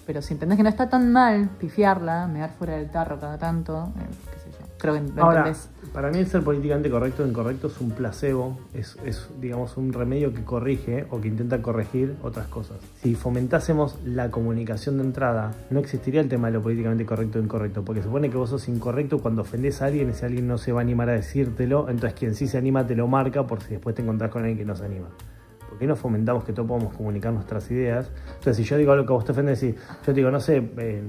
pero 0.08 0.22
si 0.22 0.34
entendés 0.34 0.56
que 0.56 0.64
no 0.64 0.70
está 0.70 0.90
tan 0.90 1.12
mal 1.12 1.50
pifiarla, 1.60 2.28
mear 2.28 2.50
fuera 2.58 2.78
del 2.78 2.90
tarro 2.90 3.20
cada 3.20 3.38
tanto, 3.38 3.92
eh, 3.98 4.04
qué 4.32 4.40
sé 4.40 4.58
yo, 4.58 4.66
creo 4.78 4.94
que 4.94 5.02
lo 5.02 5.22
Ahora, 5.22 5.40
entendés. 5.40 5.70
para 5.94 6.10
mí 6.10 6.20
el 6.20 6.28
ser 6.28 6.44
políticamente 6.44 6.90
correcto 6.90 7.24
o 7.24 7.28
incorrecto 7.28 7.68
es 7.68 7.82
un 7.82 7.92
placebo, 7.92 8.58
es, 8.74 8.96
es, 9.04 9.28
digamos 9.42 9.76
un 9.76 9.92
remedio 9.92 10.34
que 10.34 10.46
corrige 10.46 11.06
o 11.12 11.20
que 11.20 11.28
intenta 11.28 11.62
corregir 11.62 12.16
otras 12.24 12.48
cosas. 12.48 12.78
Si 13.02 13.16
fomentásemos 13.16 14.00
la 14.06 14.32
comunicación 14.32 14.98
de 14.98 15.04
entrada, 15.04 15.52
no 15.70 15.82
existiría 15.82 16.22
el 16.22 16.30
tema 16.30 16.48
de 16.48 16.54
lo 16.54 16.62
políticamente 16.62 17.06
correcto 17.06 17.40
o 17.40 17.42
incorrecto, 17.42 17.84
porque 17.84 18.00
se 18.00 18.08
supone 18.08 18.30
que 18.30 18.38
vos 18.38 18.50
sos 18.50 18.70
incorrecto 18.70 19.20
cuando 19.20 19.42
ofendés 19.42 19.82
a 19.82 19.88
alguien, 19.88 20.10
ese 20.12 20.26
alguien 20.26 20.48
no 20.48 20.58
se 20.58 20.72
va 20.72 20.80
a 20.80 20.84
animar 20.84 21.10
a 21.10 21.14
decírtelo, 21.14 21.90
entonces 21.90 22.18
quien 22.18 22.34
sí 22.34 22.48
se 22.48 22.58
anima 22.58 22.88
te 22.88 22.96
lo 22.96 23.10
marca 23.10 23.46
por 23.46 23.62
si 23.62 23.72
después 23.72 23.94
te 23.94 24.04
encontrás 24.04 24.32
con 24.32 24.44
alguien 24.44 24.58
que 24.58 24.66
no 24.66 24.76
se 24.78 24.86
anima. 24.86 25.10
¿Por 25.78 25.82
qué 25.82 25.86
no 25.90 25.96
fomentamos 25.96 26.44
que 26.44 26.54
todos 26.54 26.68
podamos 26.68 26.92
comunicar 26.96 27.32
nuestras 27.32 27.70
ideas? 27.70 28.10
Entonces, 28.30 28.58
si 28.58 28.64
yo 28.64 28.78
digo 28.78 28.94
algo 28.94 29.06
que 29.06 29.14
a 29.14 29.16
vos 29.16 29.26
te 29.26 29.32
ofende, 29.32 29.52
decir, 29.52 29.76
yo 29.76 30.06
te 30.06 30.14
digo, 30.14 30.32
no 30.32 30.40
sé, 30.40 30.58
eh, 30.76 31.04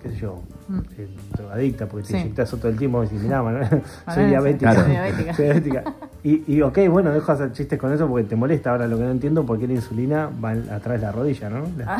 qué 0.00 0.10
sé 0.10 0.14
yo, 0.16 0.40
Mm. 0.68 0.78
eh, 0.96 1.08
drogadicta, 1.36 1.86
porque 1.86 2.06
te 2.06 2.12
Sí. 2.12 2.18
inyectas 2.20 2.50
todo 2.52 2.68
el 2.68 2.78
tiempo, 2.78 3.02
y 3.02 3.06
decís, 3.08 3.20
mirá, 3.20 3.40
Ah, 3.40 4.14
soy 4.14 4.26
diabética. 4.26 4.74
Claro. 4.74 4.82
Soy 4.86 4.92
diabética. 4.92 5.34
Soy 5.34 5.44
diabética. 5.46 5.84
Y, 6.22 6.54
y 6.54 6.62
ok, 6.62 6.78
bueno, 6.88 7.10
dejo 7.10 7.26
de 7.26 7.32
hacer 7.32 7.52
chistes 7.52 7.76
con 7.80 7.92
eso 7.92 8.06
porque 8.06 8.22
te 8.28 8.36
molesta. 8.36 8.70
Ahora 8.70 8.86
lo 8.86 8.96
que 8.96 9.02
no 9.02 9.10
entiendo 9.10 9.44
por 9.44 9.58
qué 9.58 9.66
la 9.66 9.72
insulina 9.74 10.30
va 10.42 10.52
atrás 10.52 11.00
de 11.00 11.06
la 11.06 11.10
rodilla, 11.10 11.50
¿no? 11.50 11.64
Ah. 11.84 11.98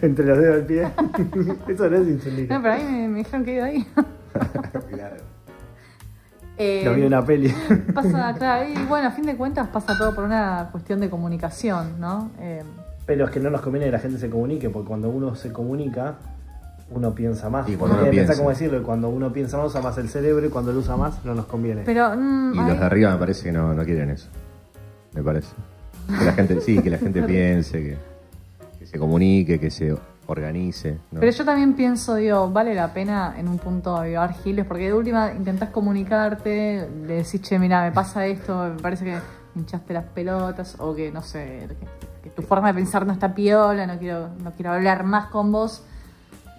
Entre 0.00 0.24
los 0.24 0.38
dedos 0.38 0.56
del 0.56 0.64
pie. 0.64 0.88
eso 1.68 1.90
no 1.90 1.96
es 1.98 2.08
insulina. 2.08 2.56
No, 2.56 2.62
pero 2.62 2.74
a 2.74 2.78
mí 2.78 2.84
me, 2.84 3.08
me 3.08 3.18
dijeron 3.18 3.44
que 3.44 3.54
iba 3.54 3.64
ahí. 3.66 3.86
Eh, 6.62 6.82
Lo 6.84 6.92
vi 6.94 7.00
en 7.00 7.06
una 7.06 7.24
peli. 7.24 7.48
Pasa, 7.94 8.34
claro, 8.38 8.68
y 8.68 8.74
bueno, 8.86 9.08
a 9.08 9.10
fin 9.12 9.24
de 9.24 9.34
cuentas 9.36 9.68
pasa 9.68 9.96
todo 9.96 10.14
por 10.14 10.24
una 10.24 10.68
cuestión 10.70 11.00
de 11.00 11.08
comunicación, 11.08 11.98
¿no? 11.98 12.30
Eh, 12.38 12.62
Pero 13.06 13.24
es 13.24 13.30
que 13.30 13.40
no 13.40 13.48
nos 13.50 13.62
conviene 13.62 13.86
que 13.86 13.92
la 13.92 13.98
gente 13.98 14.18
se 14.18 14.28
comunique, 14.28 14.68
porque 14.68 14.88
cuando 14.88 15.08
uno 15.08 15.34
se 15.34 15.52
comunica, 15.52 16.16
uno 16.90 17.14
piensa 17.14 17.48
más. 17.48 17.66
Y 17.68 17.76
cuando 17.76 17.96
uno 17.96 18.04
pensar 18.04 18.26
piensa. 18.26 18.36
cómo 18.36 18.50
decirlo, 18.50 18.78
y 18.78 18.82
cuando 18.82 19.08
uno 19.08 19.32
piensa 19.32 19.56
más, 19.56 19.66
usa 19.68 19.80
más 19.80 19.96
el 19.98 20.08
cerebro, 20.10 20.44
y 20.44 20.50
cuando 20.50 20.72
lo 20.72 20.80
usa 20.80 20.96
más, 20.96 21.24
no 21.24 21.34
nos 21.34 21.46
conviene. 21.46 21.82
pero. 21.86 22.10
mm, 22.16 22.52
Y 22.54 22.58
ay, 22.58 22.68
los 22.68 22.78
de 22.80 22.84
arriba 22.84 23.12
me 23.12 23.18
parece 23.18 23.44
que 23.44 23.52
no, 23.52 23.72
no 23.72 23.84
quieren 23.84 24.10
eso. 24.10 24.28
Me 25.14 25.22
parece. 25.22 25.48
Que 26.18 26.24
la 26.24 26.32
gente, 26.32 26.60
sí, 26.60 26.78
que 26.82 26.90
la 26.90 26.98
gente 26.98 27.22
piense, 27.26 27.78
que, 27.80 27.96
que 28.78 28.86
se 28.86 28.98
comunique, 28.98 29.58
que 29.58 29.70
se 29.70 29.96
organice. 30.30 30.98
¿no? 31.10 31.20
Pero 31.20 31.32
yo 31.32 31.44
también 31.44 31.74
pienso, 31.74 32.14
digo, 32.14 32.50
vale 32.50 32.74
la 32.74 32.92
pena 32.92 33.34
en 33.36 33.48
un 33.48 33.58
punto 33.58 33.96
avivar 33.96 34.32
giles, 34.34 34.64
porque 34.66 34.84
de 34.86 34.94
última 34.94 35.32
intentás 35.32 35.70
comunicarte, 35.70 36.88
le 37.06 37.14
decís, 37.14 37.40
che, 37.42 37.58
mira, 37.58 37.82
me 37.82 37.92
pasa 37.92 38.26
esto, 38.26 38.70
me 38.74 38.80
parece 38.80 39.04
que 39.04 39.12
me 39.12 39.20
hinchaste 39.62 39.92
las 39.92 40.04
pelotas, 40.04 40.76
o 40.78 40.94
que, 40.94 41.10
no 41.10 41.22
sé, 41.22 41.66
que, 41.68 42.22
que 42.24 42.30
tu 42.30 42.42
forma 42.42 42.68
de 42.68 42.74
pensar 42.74 43.06
no 43.06 43.12
está 43.12 43.34
piola, 43.34 43.86
no 43.86 43.98
quiero, 43.98 44.28
no 44.42 44.52
quiero 44.52 44.72
hablar 44.72 45.04
más 45.04 45.26
con 45.26 45.50
vos. 45.52 45.84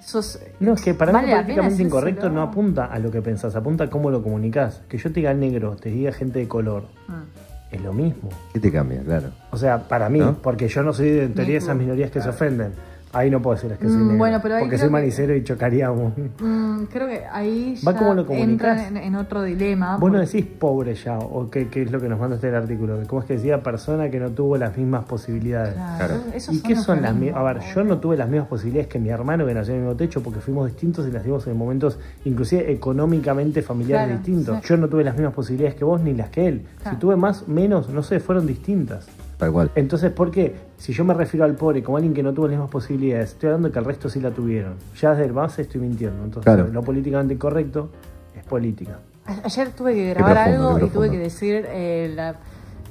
Sos, 0.04 0.40
No, 0.60 0.74
es 0.74 0.82
que 0.82 0.96
para 0.96 1.12
Vale 1.12 1.28
mí 1.28 1.34
políticamente 1.34 1.84
incorrecto 1.84 2.30
no 2.30 2.42
apunta 2.42 2.86
a 2.86 2.98
lo 2.98 3.12
que 3.12 3.22
pensás, 3.22 3.56
apunta 3.56 3.84
a 3.84 3.90
cómo 3.92 4.10
lo 4.10 4.24
comunicás. 4.24 4.82
Que 4.90 4.98
yo 4.98 5.10
te 5.12 5.20
diga 5.20 5.32
negro, 5.36 5.76
te 5.76 5.90
diga 5.90 6.12
gente 6.12 6.40
de 6.40 6.48
color, 6.48 6.86
Mm. 7.08 7.76
es 7.76 7.82
lo 7.82 7.94
mismo. 7.94 8.30
¿Qué 8.52 8.60
te 8.60 8.72
cambia? 8.72 9.02
Claro. 9.04 9.30
O 9.52 9.58
sea, 9.58 9.88
para 9.88 10.10
mí, 10.10 10.18
¿No? 10.20 10.34
porque 10.34 10.68
yo 10.68 10.82
no 10.82 10.92
soy 10.92 11.12
de 11.12 11.24
en 11.26 11.34
teoría 11.36 11.54
de 11.54 11.58
esas 11.60 11.76
minorías 11.76 12.10
que 12.10 12.20
se 12.20 12.30
ofenden. 12.30 12.74
Ahí 13.14 13.30
no 13.30 13.42
puedo 13.42 13.56
decirles 13.56 13.78
que 13.78 13.88
soy 13.88 13.98
Mm, 13.98 14.02
negro. 14.04 14.18
bueno, 14.20 14.40
pero 14.42 14.56
ahí 14.56 14.62
porque 14.62 14.78
soy 14.78 14.88
que- 14.88 14.92
manicero 14.92 15.36
y 15.36 15.44
chocaríamos. 15.44 16.14
Mm, 16.40 16.84
creo 16.86 17.08
que 17.08 17.24
ahí 17.32 17.76
Va 17.86 17.92
ya 17.92 17.98
como 17.98 18.14
lo 18.14 18.32
entra 18.32 18.88
en, 18.88 18.96
en 18.98 19.16
otro 19.16 19.44
dilema. 19.44 19.98
Vos 19.98 20.12
no 20.12 20.20
decís 20.20 20.46
pobre 20.46 20.96
ya, 20.96 21.18
o 21.20 21.50
qué, 21.50 21.68
qué 21.68 21.82
es 21.82 21.92
lo 21.92 22.00
que 22.00 22.08
nos 22.08 22.20
manda 22.20 22.36
este 22.36 22.56
artículo. 22.56 23.00
¿Cómo 23.08 23.22
es 23.22 23.28
que 23.28 23.34
decía 23.34 23.62
persona 23.62 24.10
que 24.10 24.20
no 24.20 24.30
tuvo 24.30 24.56
las 24.58 24.78
mismas 24.78 25.04
posibilidades? 25.06 25.74
Claro, 25.74 26.16
¿Y 26.52 26.62
qué 26.62 26.76
son 26.78 27.02
las 27.02 27.14
mismas? 27.14 27.40
A 27.42 27.44
ver, 27.44 27.60
yo 27.76 27.84
no 27.84 27.98
tuve 28.00 28.16
las 28.16 28.30
mismas 28.30 28.48
posibilidades 28.48 28.88
que 28.88 29.00
mi 29.00 29.10
hermano 29.10 29.46
que 29.46 29.54
nació 29.54 29.74
en 29.74 29.82
el 29.82 29.86
mismo 29.88 29.98
techo 29.98 30.24
porque 30.24 30.40
fuimos 30.40 30.68
distintos 30.68 31.08
y 31.08 31.12
las 31.12 31.24
dimos 31.24 31.46
en 31.48 31.58
momentos 31.58 32.00
inclusive 32.26 32.72
económicamente 32.72 33.62
familiares 33.62 34.08
Claro, 34.08 34.18
distintos. 34.24 34.58
sí. 34.62 34.70
Yo 34.70 34.78
no 34.78 34.88
tuve 34.88 35.04
las 35.04 35.16
mismas 35.16 35.34
posibilidades 35.34 35.76
que 35.76 35.84
vos 35.84 36.00
ni 36.02 36.14
las 36.14 36.30
que 36.30 36.48
él. 36.48 36.66
Claro. 36.82 36.96
Si 36.96 37.00
tuve 37.02 37.16
más, 37.18 37.48
menos, 37.48 37.90
no 37.90 38.04
sé, 38.04 38.20
fueron 38.20 38.48
distintas. 38.48 39.08
Tal 39.42 39.52
cual. 39.52 39.72
Entonces, 39.74 40.12
¿por 40.12 40.30
qué? 40.30 40.56
Si 40.78 40.94
yo 40.94 41.04
me 41.04 41.16
refiero 41.16 41.44
al 41.46 41.56
pobre 41.56 41.82
como 41.82 41.98
alguien 41.98 42.14
que 42.14 42.22
no 42.22 42.32
tuvo 42.32 42.46
las 42.46 42.52
mismas 42.52 42.70
posibilidades, 42.70 43.32
estoy 43.32 43.48
hablando 43.48 43.70
de 43.70 43.74
que 43.74 43.80
el 43.80 43.86
resto 43.86 44.08
sí 44.08 44.20
la 44.22 44.30
tuvieron. 44.30 44.76
Ya 45.02 45.10
desde 45.10 45.26
el 45.26 45.32
base 45.32 45.64
estoy 45.64 45.82
mintiendo. 45.82 46.24
Entonces, 46.24 46.44
Claro. 46.54 46.68
lo 46.72 46.84
políticamente 46.84 47.34
incorrecto 47.34 47.90
es 48.38 48.44
política. 48.44 49.00
Ayer 49.44 49.72
tuve 49.72 49.96
que 49.96 50.10
grabar 50.14 50.44
profundo, 50.46 50.70
algo 50.76 50.86
y 50.86 50.90
tuve 50.92 51.10
que 51.10 51.18
decir 51.18 51.66
eh, 51.70 52.14
la- 52.16 52.36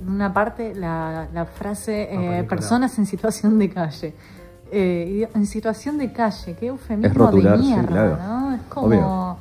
una 0.05 0.33
parte, 0.35 0.75
la, 0.75 1.29
la 1.33 1.45
frase 1.45 2.09
eh, 2.11 2.43
personas 2.43 2.99
en 2.99 3.07
situación 3.07 3.57
de 3.57 3.71
calle. 3.71 4.15
Eh, 4.73 5.29
en 5.33 5.47
situación 5.47 5.99
de 5.99 6.13
calle, 6.13 6.57
qué 6.59 6.67
eufemismo 6.67 7.07
Es 7.13 7.15
rotular, 7.17 7.59
de 7.59 7.63
sí, 7.63 7.69
mierda, 7.69 7.87
claro. 7.87 8.17
¿no? 8.27 8.55
Es 8.57 8.61
como 8.69 8.87
Obvio. 8.89 9.37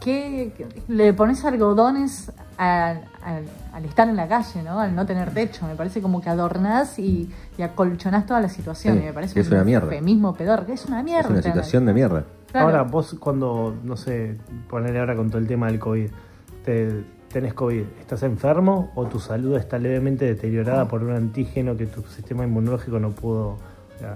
que 0.00 0.52
le 0.86 1.12
pones 1.12 1.44
algodones 1.44 2.30
al, 2.56 3.02
al- 3.24 3.44
al 3.76 3.84
estar 3.84 4.08
en 4.08 4.16
la 4.16 4.26
calle, 4.26 4.62
¿no? 4.62 4.80
Al 4.80 4.94
no 4.94 5.04
tener 5.04 5.34
techo. 5.34 5.66
Me 5.66 5.74
parece 5.74 6.00
como 6.00 6.22
que 6.22 6.30
adornás 6.30 6.98
y, 6.98 7.30
y 7.58 7.62
acolchonás 7.62 8.24
toda 8.24 8.40
la 8.40 8.48
situación. 8.48 8.94
Sí, 8.96 9.02
y 9.02 9.06
me 9.06 9.12
parece 9.12 9.34
que 9.34 9.40
es 9.40 9.48
un 9.48 9.52
una 9.54 9.64
mierda. 9.64 9.86
eufemismo 9.86 10.32
pedor, 10.34 10.64
que 10.64 10.72
es 10.72 10.86
una 10.86 11.02
mierda. 11.02 11.28
Es 11.28 11.30
una 11.30 11.42
situación 11.42 11.84
de 11.84 11.92
mierda. 11.92 12.24
Claro. 12.50 12.66
Ahora, 12.68 12.82
vos 12.84 13.14
cuando, 13.20 13.74
no 13.84 13.96
sé, 13.98 14.38
ponerle 14.70 14.98
ahora 15.00 15.14
con 15.14 15.28
todo 15.28 15.38
el 15.38 15.46
tema 15.46 15.66
del 15.66 15.78
COVID, 15.78 16.08
te, 16.64 17.04
tenés 17.30 17.52
COVID, 17.52 17.82
¿estás 18.00 18.22
enfermo 18.22 18.92
o 18.94 19.04
tu 19.06 19.18
salud 19.20 19.56
está 19.56 19.78
levemente 19.78 20.24
deteriorada 20.24 20.88
por 20.88 21.02
un 21.04 21.12
antígeno 21.12 21.76
que 21.76 21.84
tu 21.86 22.00
sistema 22.04 22.44
inmunológico 22.44 22.98
no 22.98 23.10
pudo... 23.10 23.58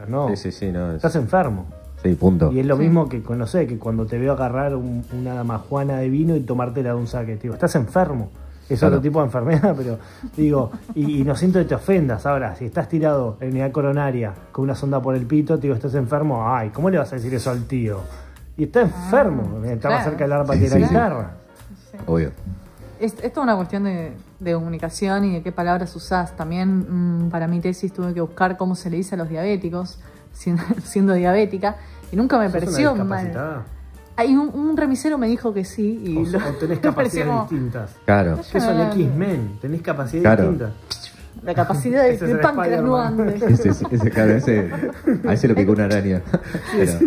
no, 0.08 0.28
Sí, 0.30 0.36
sí, 0.36 0.52
sí, 0.52 0.72
no. 0.72 0.88
es- 0.90 0.96
estás 0.96 1.16
enfermo. 1.16 1.66
Sí, 2.02 2.14
punto. 2.14 2.50
Y 2.50 2.60
es 2.60 2.66
lo 2.66 2.76
Sí. 2.78 2.84
mismo 2.84 3.10
que, 3.10 3.22
con- 3.22 3.36
no 3.38 3.46
sé, 3.46 3.66
que 3.66 3.76
cuando 3.78 4.06
te 4.06 4.18
veo 4.18 4.32
agarrar 4.32 4.74
un- 4.74 5.04
una 5.12 5.34
damajuana 5.34 5.98
de 5.98 6.08
vino 6.08 6.34
y 6.34 6.40
tomártela 6.40 6.90
de 6.90 6.94
un 6.94 7.06
saque. 7.06 7.36
Te 7.36 7.42
digo, 7.42 7.52
estás 7.54 7.74
enfermo. 7.74 8.30
Es 8.74 8.80
Claro. 8.80 8.96
otro 8.96 9.02
tipo 9.02 9.18
de 9.20 9.26
enfermedad, 9.26 9.74
pero 9.76 9.98
digo, 10.36 10.70
y, 10.94 11.20
y 11.20 11.24
no 11.24 11.34
siento 11.36 11.58
que 11.58 11.64
te 11.64 11.74
ofendas. 11.74 12.26
Ahora, 12.26 12.54
si 12.56 12.66
estás 12.66 12.88
tirado 12.88 13.36
en 13.40 13.50
unidad 13.50 13.72
coronaria 13.72 14.32
con 14.52 14.64
una 14.64 14.74
sonda 14.74 15.00
por 15.00 15.14
el 15.14 15.26
pito, 15.26 15.56
te 15.56 15.62
digo, 15.62 15.74
estás 15.74 15.94
enfermo, 15.94 16.44
ay, 16.48 16.70
¿cómo 16.70 16.90
le 16.90 16.98
vas 16.98 17.12
a 17.12 17.16
decir 17.16 17.32
eso 17.34 17.50
al 17.50 17.64
tío? 17.64 18.00
Y 18.56 18.64
está 18.64 18.82
enfermo, 18.82 19.58
más 19.60 19.78
claro. 19.78 20.04
cerca 20.04 20.24
del 20.24 20.32
arpa 20.32 20.52
que 20.54 20.60
de 20.60 20.68
Sí, 20.68 20.78
la 20.78 20.86
sí. 20.86 20.92
guitarra. 20.94 21.30
Obvio. 22.06 22.30
Es, 23.00 23.14
es 23.22 23.32
toda 23.32 23.44
una 23.44 23.56
cuestión 23.56 23.84
de, 23.84 24.12
de 24.40 24.52
comunicación 24.52 25.24
y 25.24 25.32
de 25.34 25.42
qué 25.42 25.52
palabras 25.52 25.96
usás. 25.96 26.36
También 26.36 27.24
mm, 27.26 27.30
para 27.30 27.48
mi 27.48 27.60
tesis 27.60 27.92
tuve 27.92 28.12
que 28.12 28.20
buscar 28.20 28.56
cómo 28.58 28.74
se 28.74 28.90
le 28.90 28.98
dice 28.98 29.14
a 29.14 29.18
los 29.18 29.28
diabéticos, 29.30 29.98
siendo, 30.32 30.62
siendo 30.84 31.14
diabética, 31.14 31.76
y 32.12 32.16
nunca 32.16 32.38
me 32.38 32.50
¿Sos 32.50 32.54
una 32.54 32.60
pareció 32.66 32.94
mal. 33.04 33.64
Hay 34.20 34.36
un, 34.36 34.48
un 34.54 34.76
remisero 34.76 35.16
me 35.18 35.28
dijo 35.28 35.52
que 35.54 35.64
sí 35.64 36.00
y 36.04 36.16
O, 36.18 36.24
lo- 36.24 36.38
o 36.48 36.52
tenés 36.60 36.78
capacidades 36.88 37.26
como 37.28 37.40
distintas. 37.48 37.90
Claro. 38.04 38.36
Que 38.52 38.60
son. 38.60 38.80
X-Men, 38.80 39.58
tenés 39.60 39.80
capacidades 39.82 40.22
Claro. 40.22 40.42
distintas. 40.50 40.72
la 41.42 41.54
capacidad 41.54 42.02
de, 42.08 42.16
de 42.18 42.34
páncreas 42.36 42.82
no 42.82 42.96
ande. 42.98 43.34
Ese, 43.48 43.70
ese, 43.70 43.86
ese, 43.90 44.10
claro, 44.10 44.32
ese, 44.34 44.70
a 45.26 45.32
ese 45.32 45.48
lo 45.48 45.54
picó 45.54 45.72
una 45.72 45.84
araña. 45.86 46.20
Pero, 46.76 46.98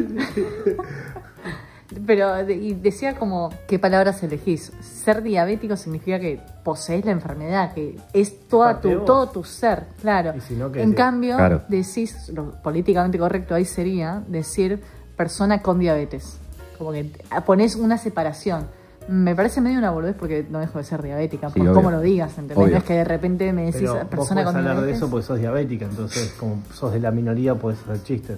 Pero 2.07 2.45
de- 2.45 2.55
y 2.55 2.73
decía 2.73 3.13
como, 3.15 3.51
¿qué 3.67 3.77
palabras 3.77 4.23
elegís? 4.23 4.71
Ser 4.81 5.21
diabético 5.21 5.75
significa 5.77 6.19
que 6.19 6.39
posees 6.63 7.05
la 7.05 7.11
enfermedad, 7.11 7.73
que 7.75 7.97
es 8.13 8.47
toda 8.47 8.81
tu, 8.81 9.01
todo 9.01 9.29
tu 9.29 9.43
ser, 9.43 9.83
claro. 10.01 10.33
Y 10.35 10.41
si 10.41 10.55
no, 10.55 10.71
¿qué 10.71 10.81
en 10.81 10.93
cambio, 10.93 11.35
Claro. 11.37 11.61
decís, 11.67 12.29
lo 12.33 12.51
políticamente 12.63 13.19
correcto 13.19 13.53
ahí 13.53 13.65
sería 13.65 14.23
decir 14.27 14.81
persona 15.15 15.61
con 15.61 15.77
diabetes. 15.77 16.39
Como 16.77 16.91
que 16.91 17.11
pones 17.45 17.75
una 17.75 17.97
separación. 17.97 18.67
Me 19.07 19.35
parece 19.35 19.59
medio 19.59 19.79
una 19.79 19.91
boludez 19.91 20.15
porque 20.17 20.45
no 20.49 20.59
dejo 20.59 20.77
de 20.77 20.85
ser 20.85 21.01
diabética, 21.01 21.49
Sí, 21.49 21.59
por 21.59 21.67
obvio. 21.67 21.73
cómo 21.75 21.91
lo 21.91 21.99
digas, 21.99 22.31
¿entendés? 22.37 22.57
Obvio. 22.57 22.71
No 22.71 22.77
es 22.77 22.83
que 22.85 22.93
de 22.93 23.03
repente 23.03 23.51
me 23.51 23.63
decís 23.65 23.81
Pero 23.81 23.93
vos 23.95 24.03
persona 24.05 24.41
podés 24.41 24.45
con 24.45 24.55
hablar 24.57 24.73
diabetes. 24.75 24.85
de 24.87 24.97
eso 24.97 25.09
porque 25.11 25.25
sos 25.27 25.39
diabética, 25.39 25.85
entonces 25.85 26.35
como 26.39 26.63
sos 26.73 26.93
de 26.93 26.99
la 27.01 27.11
minoría 27.11 27.53
podés 27.55 27.79
hacer 27.81 28.01
chistes. 28.03 28.37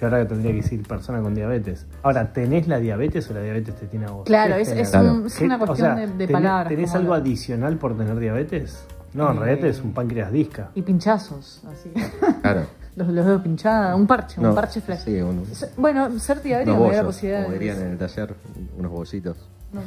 Yo 0.00 0.06
ahora 0.08 0.18
que 0.22 0.24
tendría 0.30 0.50
que 0.50 0.62
decir 0.62 0.82
persona 0.88 1.20
con 1.22 1.32
diabetes. 1.36 1.86
Ahora, 2.02 2.32
¿tenés 2.32 2.66
la 2.66 2.78
diabetes 2.80 3.30
o 3.30 3.34
la 3.34 3.40
diabetes 3.42 3.76
te 3.76 3.86
tiene 3.86 4.06
a 4.06 4.10
vos? 4.10 4.24
Claro, 4.26 4.56
¿Qué 4.56 4.62
es, 4.62 4.68
es, 4.70 4.94
un- 4.94 5.26
es 5.26 5.36
¿Qué- 5.36 5.44
una 5.44 5.54
o 5.54 5.58
cuestión 5.60 5.96
sea, 5.96 6.06
de, 6.06 6.06
de 6.12 6.24
¿tenés- 6.26 6.32
palabras. 6.32 6.68
¿Tenés 6.68 6.94
algo 6.96 7.08
lo- 7.10 7.14
adicional 7.14 7.76
por 7.76 7.96
tener 7.96 8.18
diabetes? 8.18 8.84
No, 9.14 9.30
en 9.30 9.36
Eh, 9.36 9.40
realidad 9.40 9.68
es 9.68 9.80
un 9.80 9.92
páncreas 9.92 10.32
disca. 10.32 10.70
Y 10.74 10.82
pinchazos, 10.82 11.62
así. 11.70 11.92
claro. 12.42 12.62
los, 12.96 13.08
los 13.08 13.24
dedos 13.26 13.42
pinchados, 13.42 13.98
un 13.98 14.06
parche, 14.06 14.40
un 14.40 14.54
parche 14.54 14.80
flash. 14.80 15.00
Sí, 15.04 15.20
un- 15.20 15.44
Bueno, 15.76 16.18
ser 16.18 16.40
unos 16.40 16.76
me 16.76 16.82
da 16.82 16.92
la 16.92 17.00
bollos, 17.02 17.04
posibilidad 17.06 17.42
como 17.44 17.52
dirían 17.54 17.78
en 17.80 17.86
el 17.92 17.98
taller, 17.98 18.34
unos 18.78 18.90
bollitos. 18.90 19.48
No. 19.72 19.80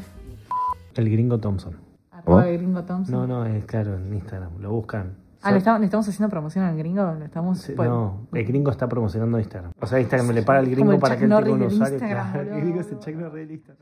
El 0.96 1.10
gringo 1.12 1.38
Thompson. 1.40 1.76
Arroba 2.12 2.42
¿Oh? 2.42 2.46
de 2.46 2.58
gringo 2.58 2.84
Thompson. 2.84 3.14
No, 3.14 3.28
no, 3.28 3.46
es 3.46 3.66
claro, 3.66 3.96
en 3.96 4.14
Instagram. 4.14 4.58
Lo 4.60 4.72
buscan. 4.72 5.14
Ah, 5.42 5.52
¿le 5.52 5.60
estamos, 5.60 5.80
le 5.80 5.86
estamos 5.86 6.08
haciendo 6.08 6.28
promoción 6.32 6.66
al 6.66 6.76
gringo? 6.76 7.14
¿Le 7.20 7.26
estamos, 7.26 7.60
Sí, 7.60 7.74
bueno, 7.74 8.26
No, 8.32 8.38
el 8.40 8.46
gringo 8.48 8.72
está 8.72 8.88
promocionando 8.90 9.38
Instagram. 9.38 9.74
O 9.80 9.86
sea, 9.86 10.00
Instagram 10.00 10.32
le 10.32 10.42
paga 10.42 10.60
al 10.60 10.66
Como 10.66 10.76
gringo 10.76 10.92
el 10.94 11.00
para 11.00 11.16
Chuck 11.16 11.20
que 11.20 11.26
él 11.26 11.30
tenga 11.30 11.38
un 11.38 11.60
Norris 11.60 11.60
del 11.60 11.74
usuario. 11.82 11.96
Instagram, 11.98 12.32
claro. 12.32 12.40
boludo. 12.46 12.56
El 12.58 12.62
gringo 12.64 12.80
es 12.82 12.92
el 12.92 13.00
Chuck 13.00 13.16
Norris 13.16 13.34
del 13.48 13.52
Instagram. 13.52 13.78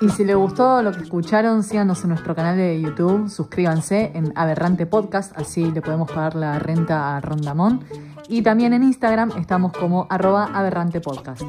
Y 0.00 0.08
si 0.10 0.24
les 0.24 0.36
gustó 0.36 0.80
lo 0.82 0.92
que 0.92 1.02
escucharon, 1.02 1.62
síganos 1.62 2.02
en 2.04 2.10
nuestro 2.10 2.34
canal 2.34 2.56
de 2.56 2.80
YouTube, 2.80 3.28
suscríbanse 3.28 4.12
en 4.14 4.32
Aberrante 4.36 4.86
Podcast, 4.86 5.36
así 5.36 5.70
le 5.72 5.82
podemos 5.82 6.08
pagar 6.08 6.36
la 6.36 6.58
renta 6.58 7.16
a 7.16 7.20
Rondamón. 7.20 7.84
Y 8.28 8.42
también 8.42 8.74
en 8.74 8.82
Instagram 8.82 9.32
estamos 9.38 9.72
como 9.72 10.06
arroba 10.10 10.50
aberrante 10.52 11.00
podcast. 11.00 11.42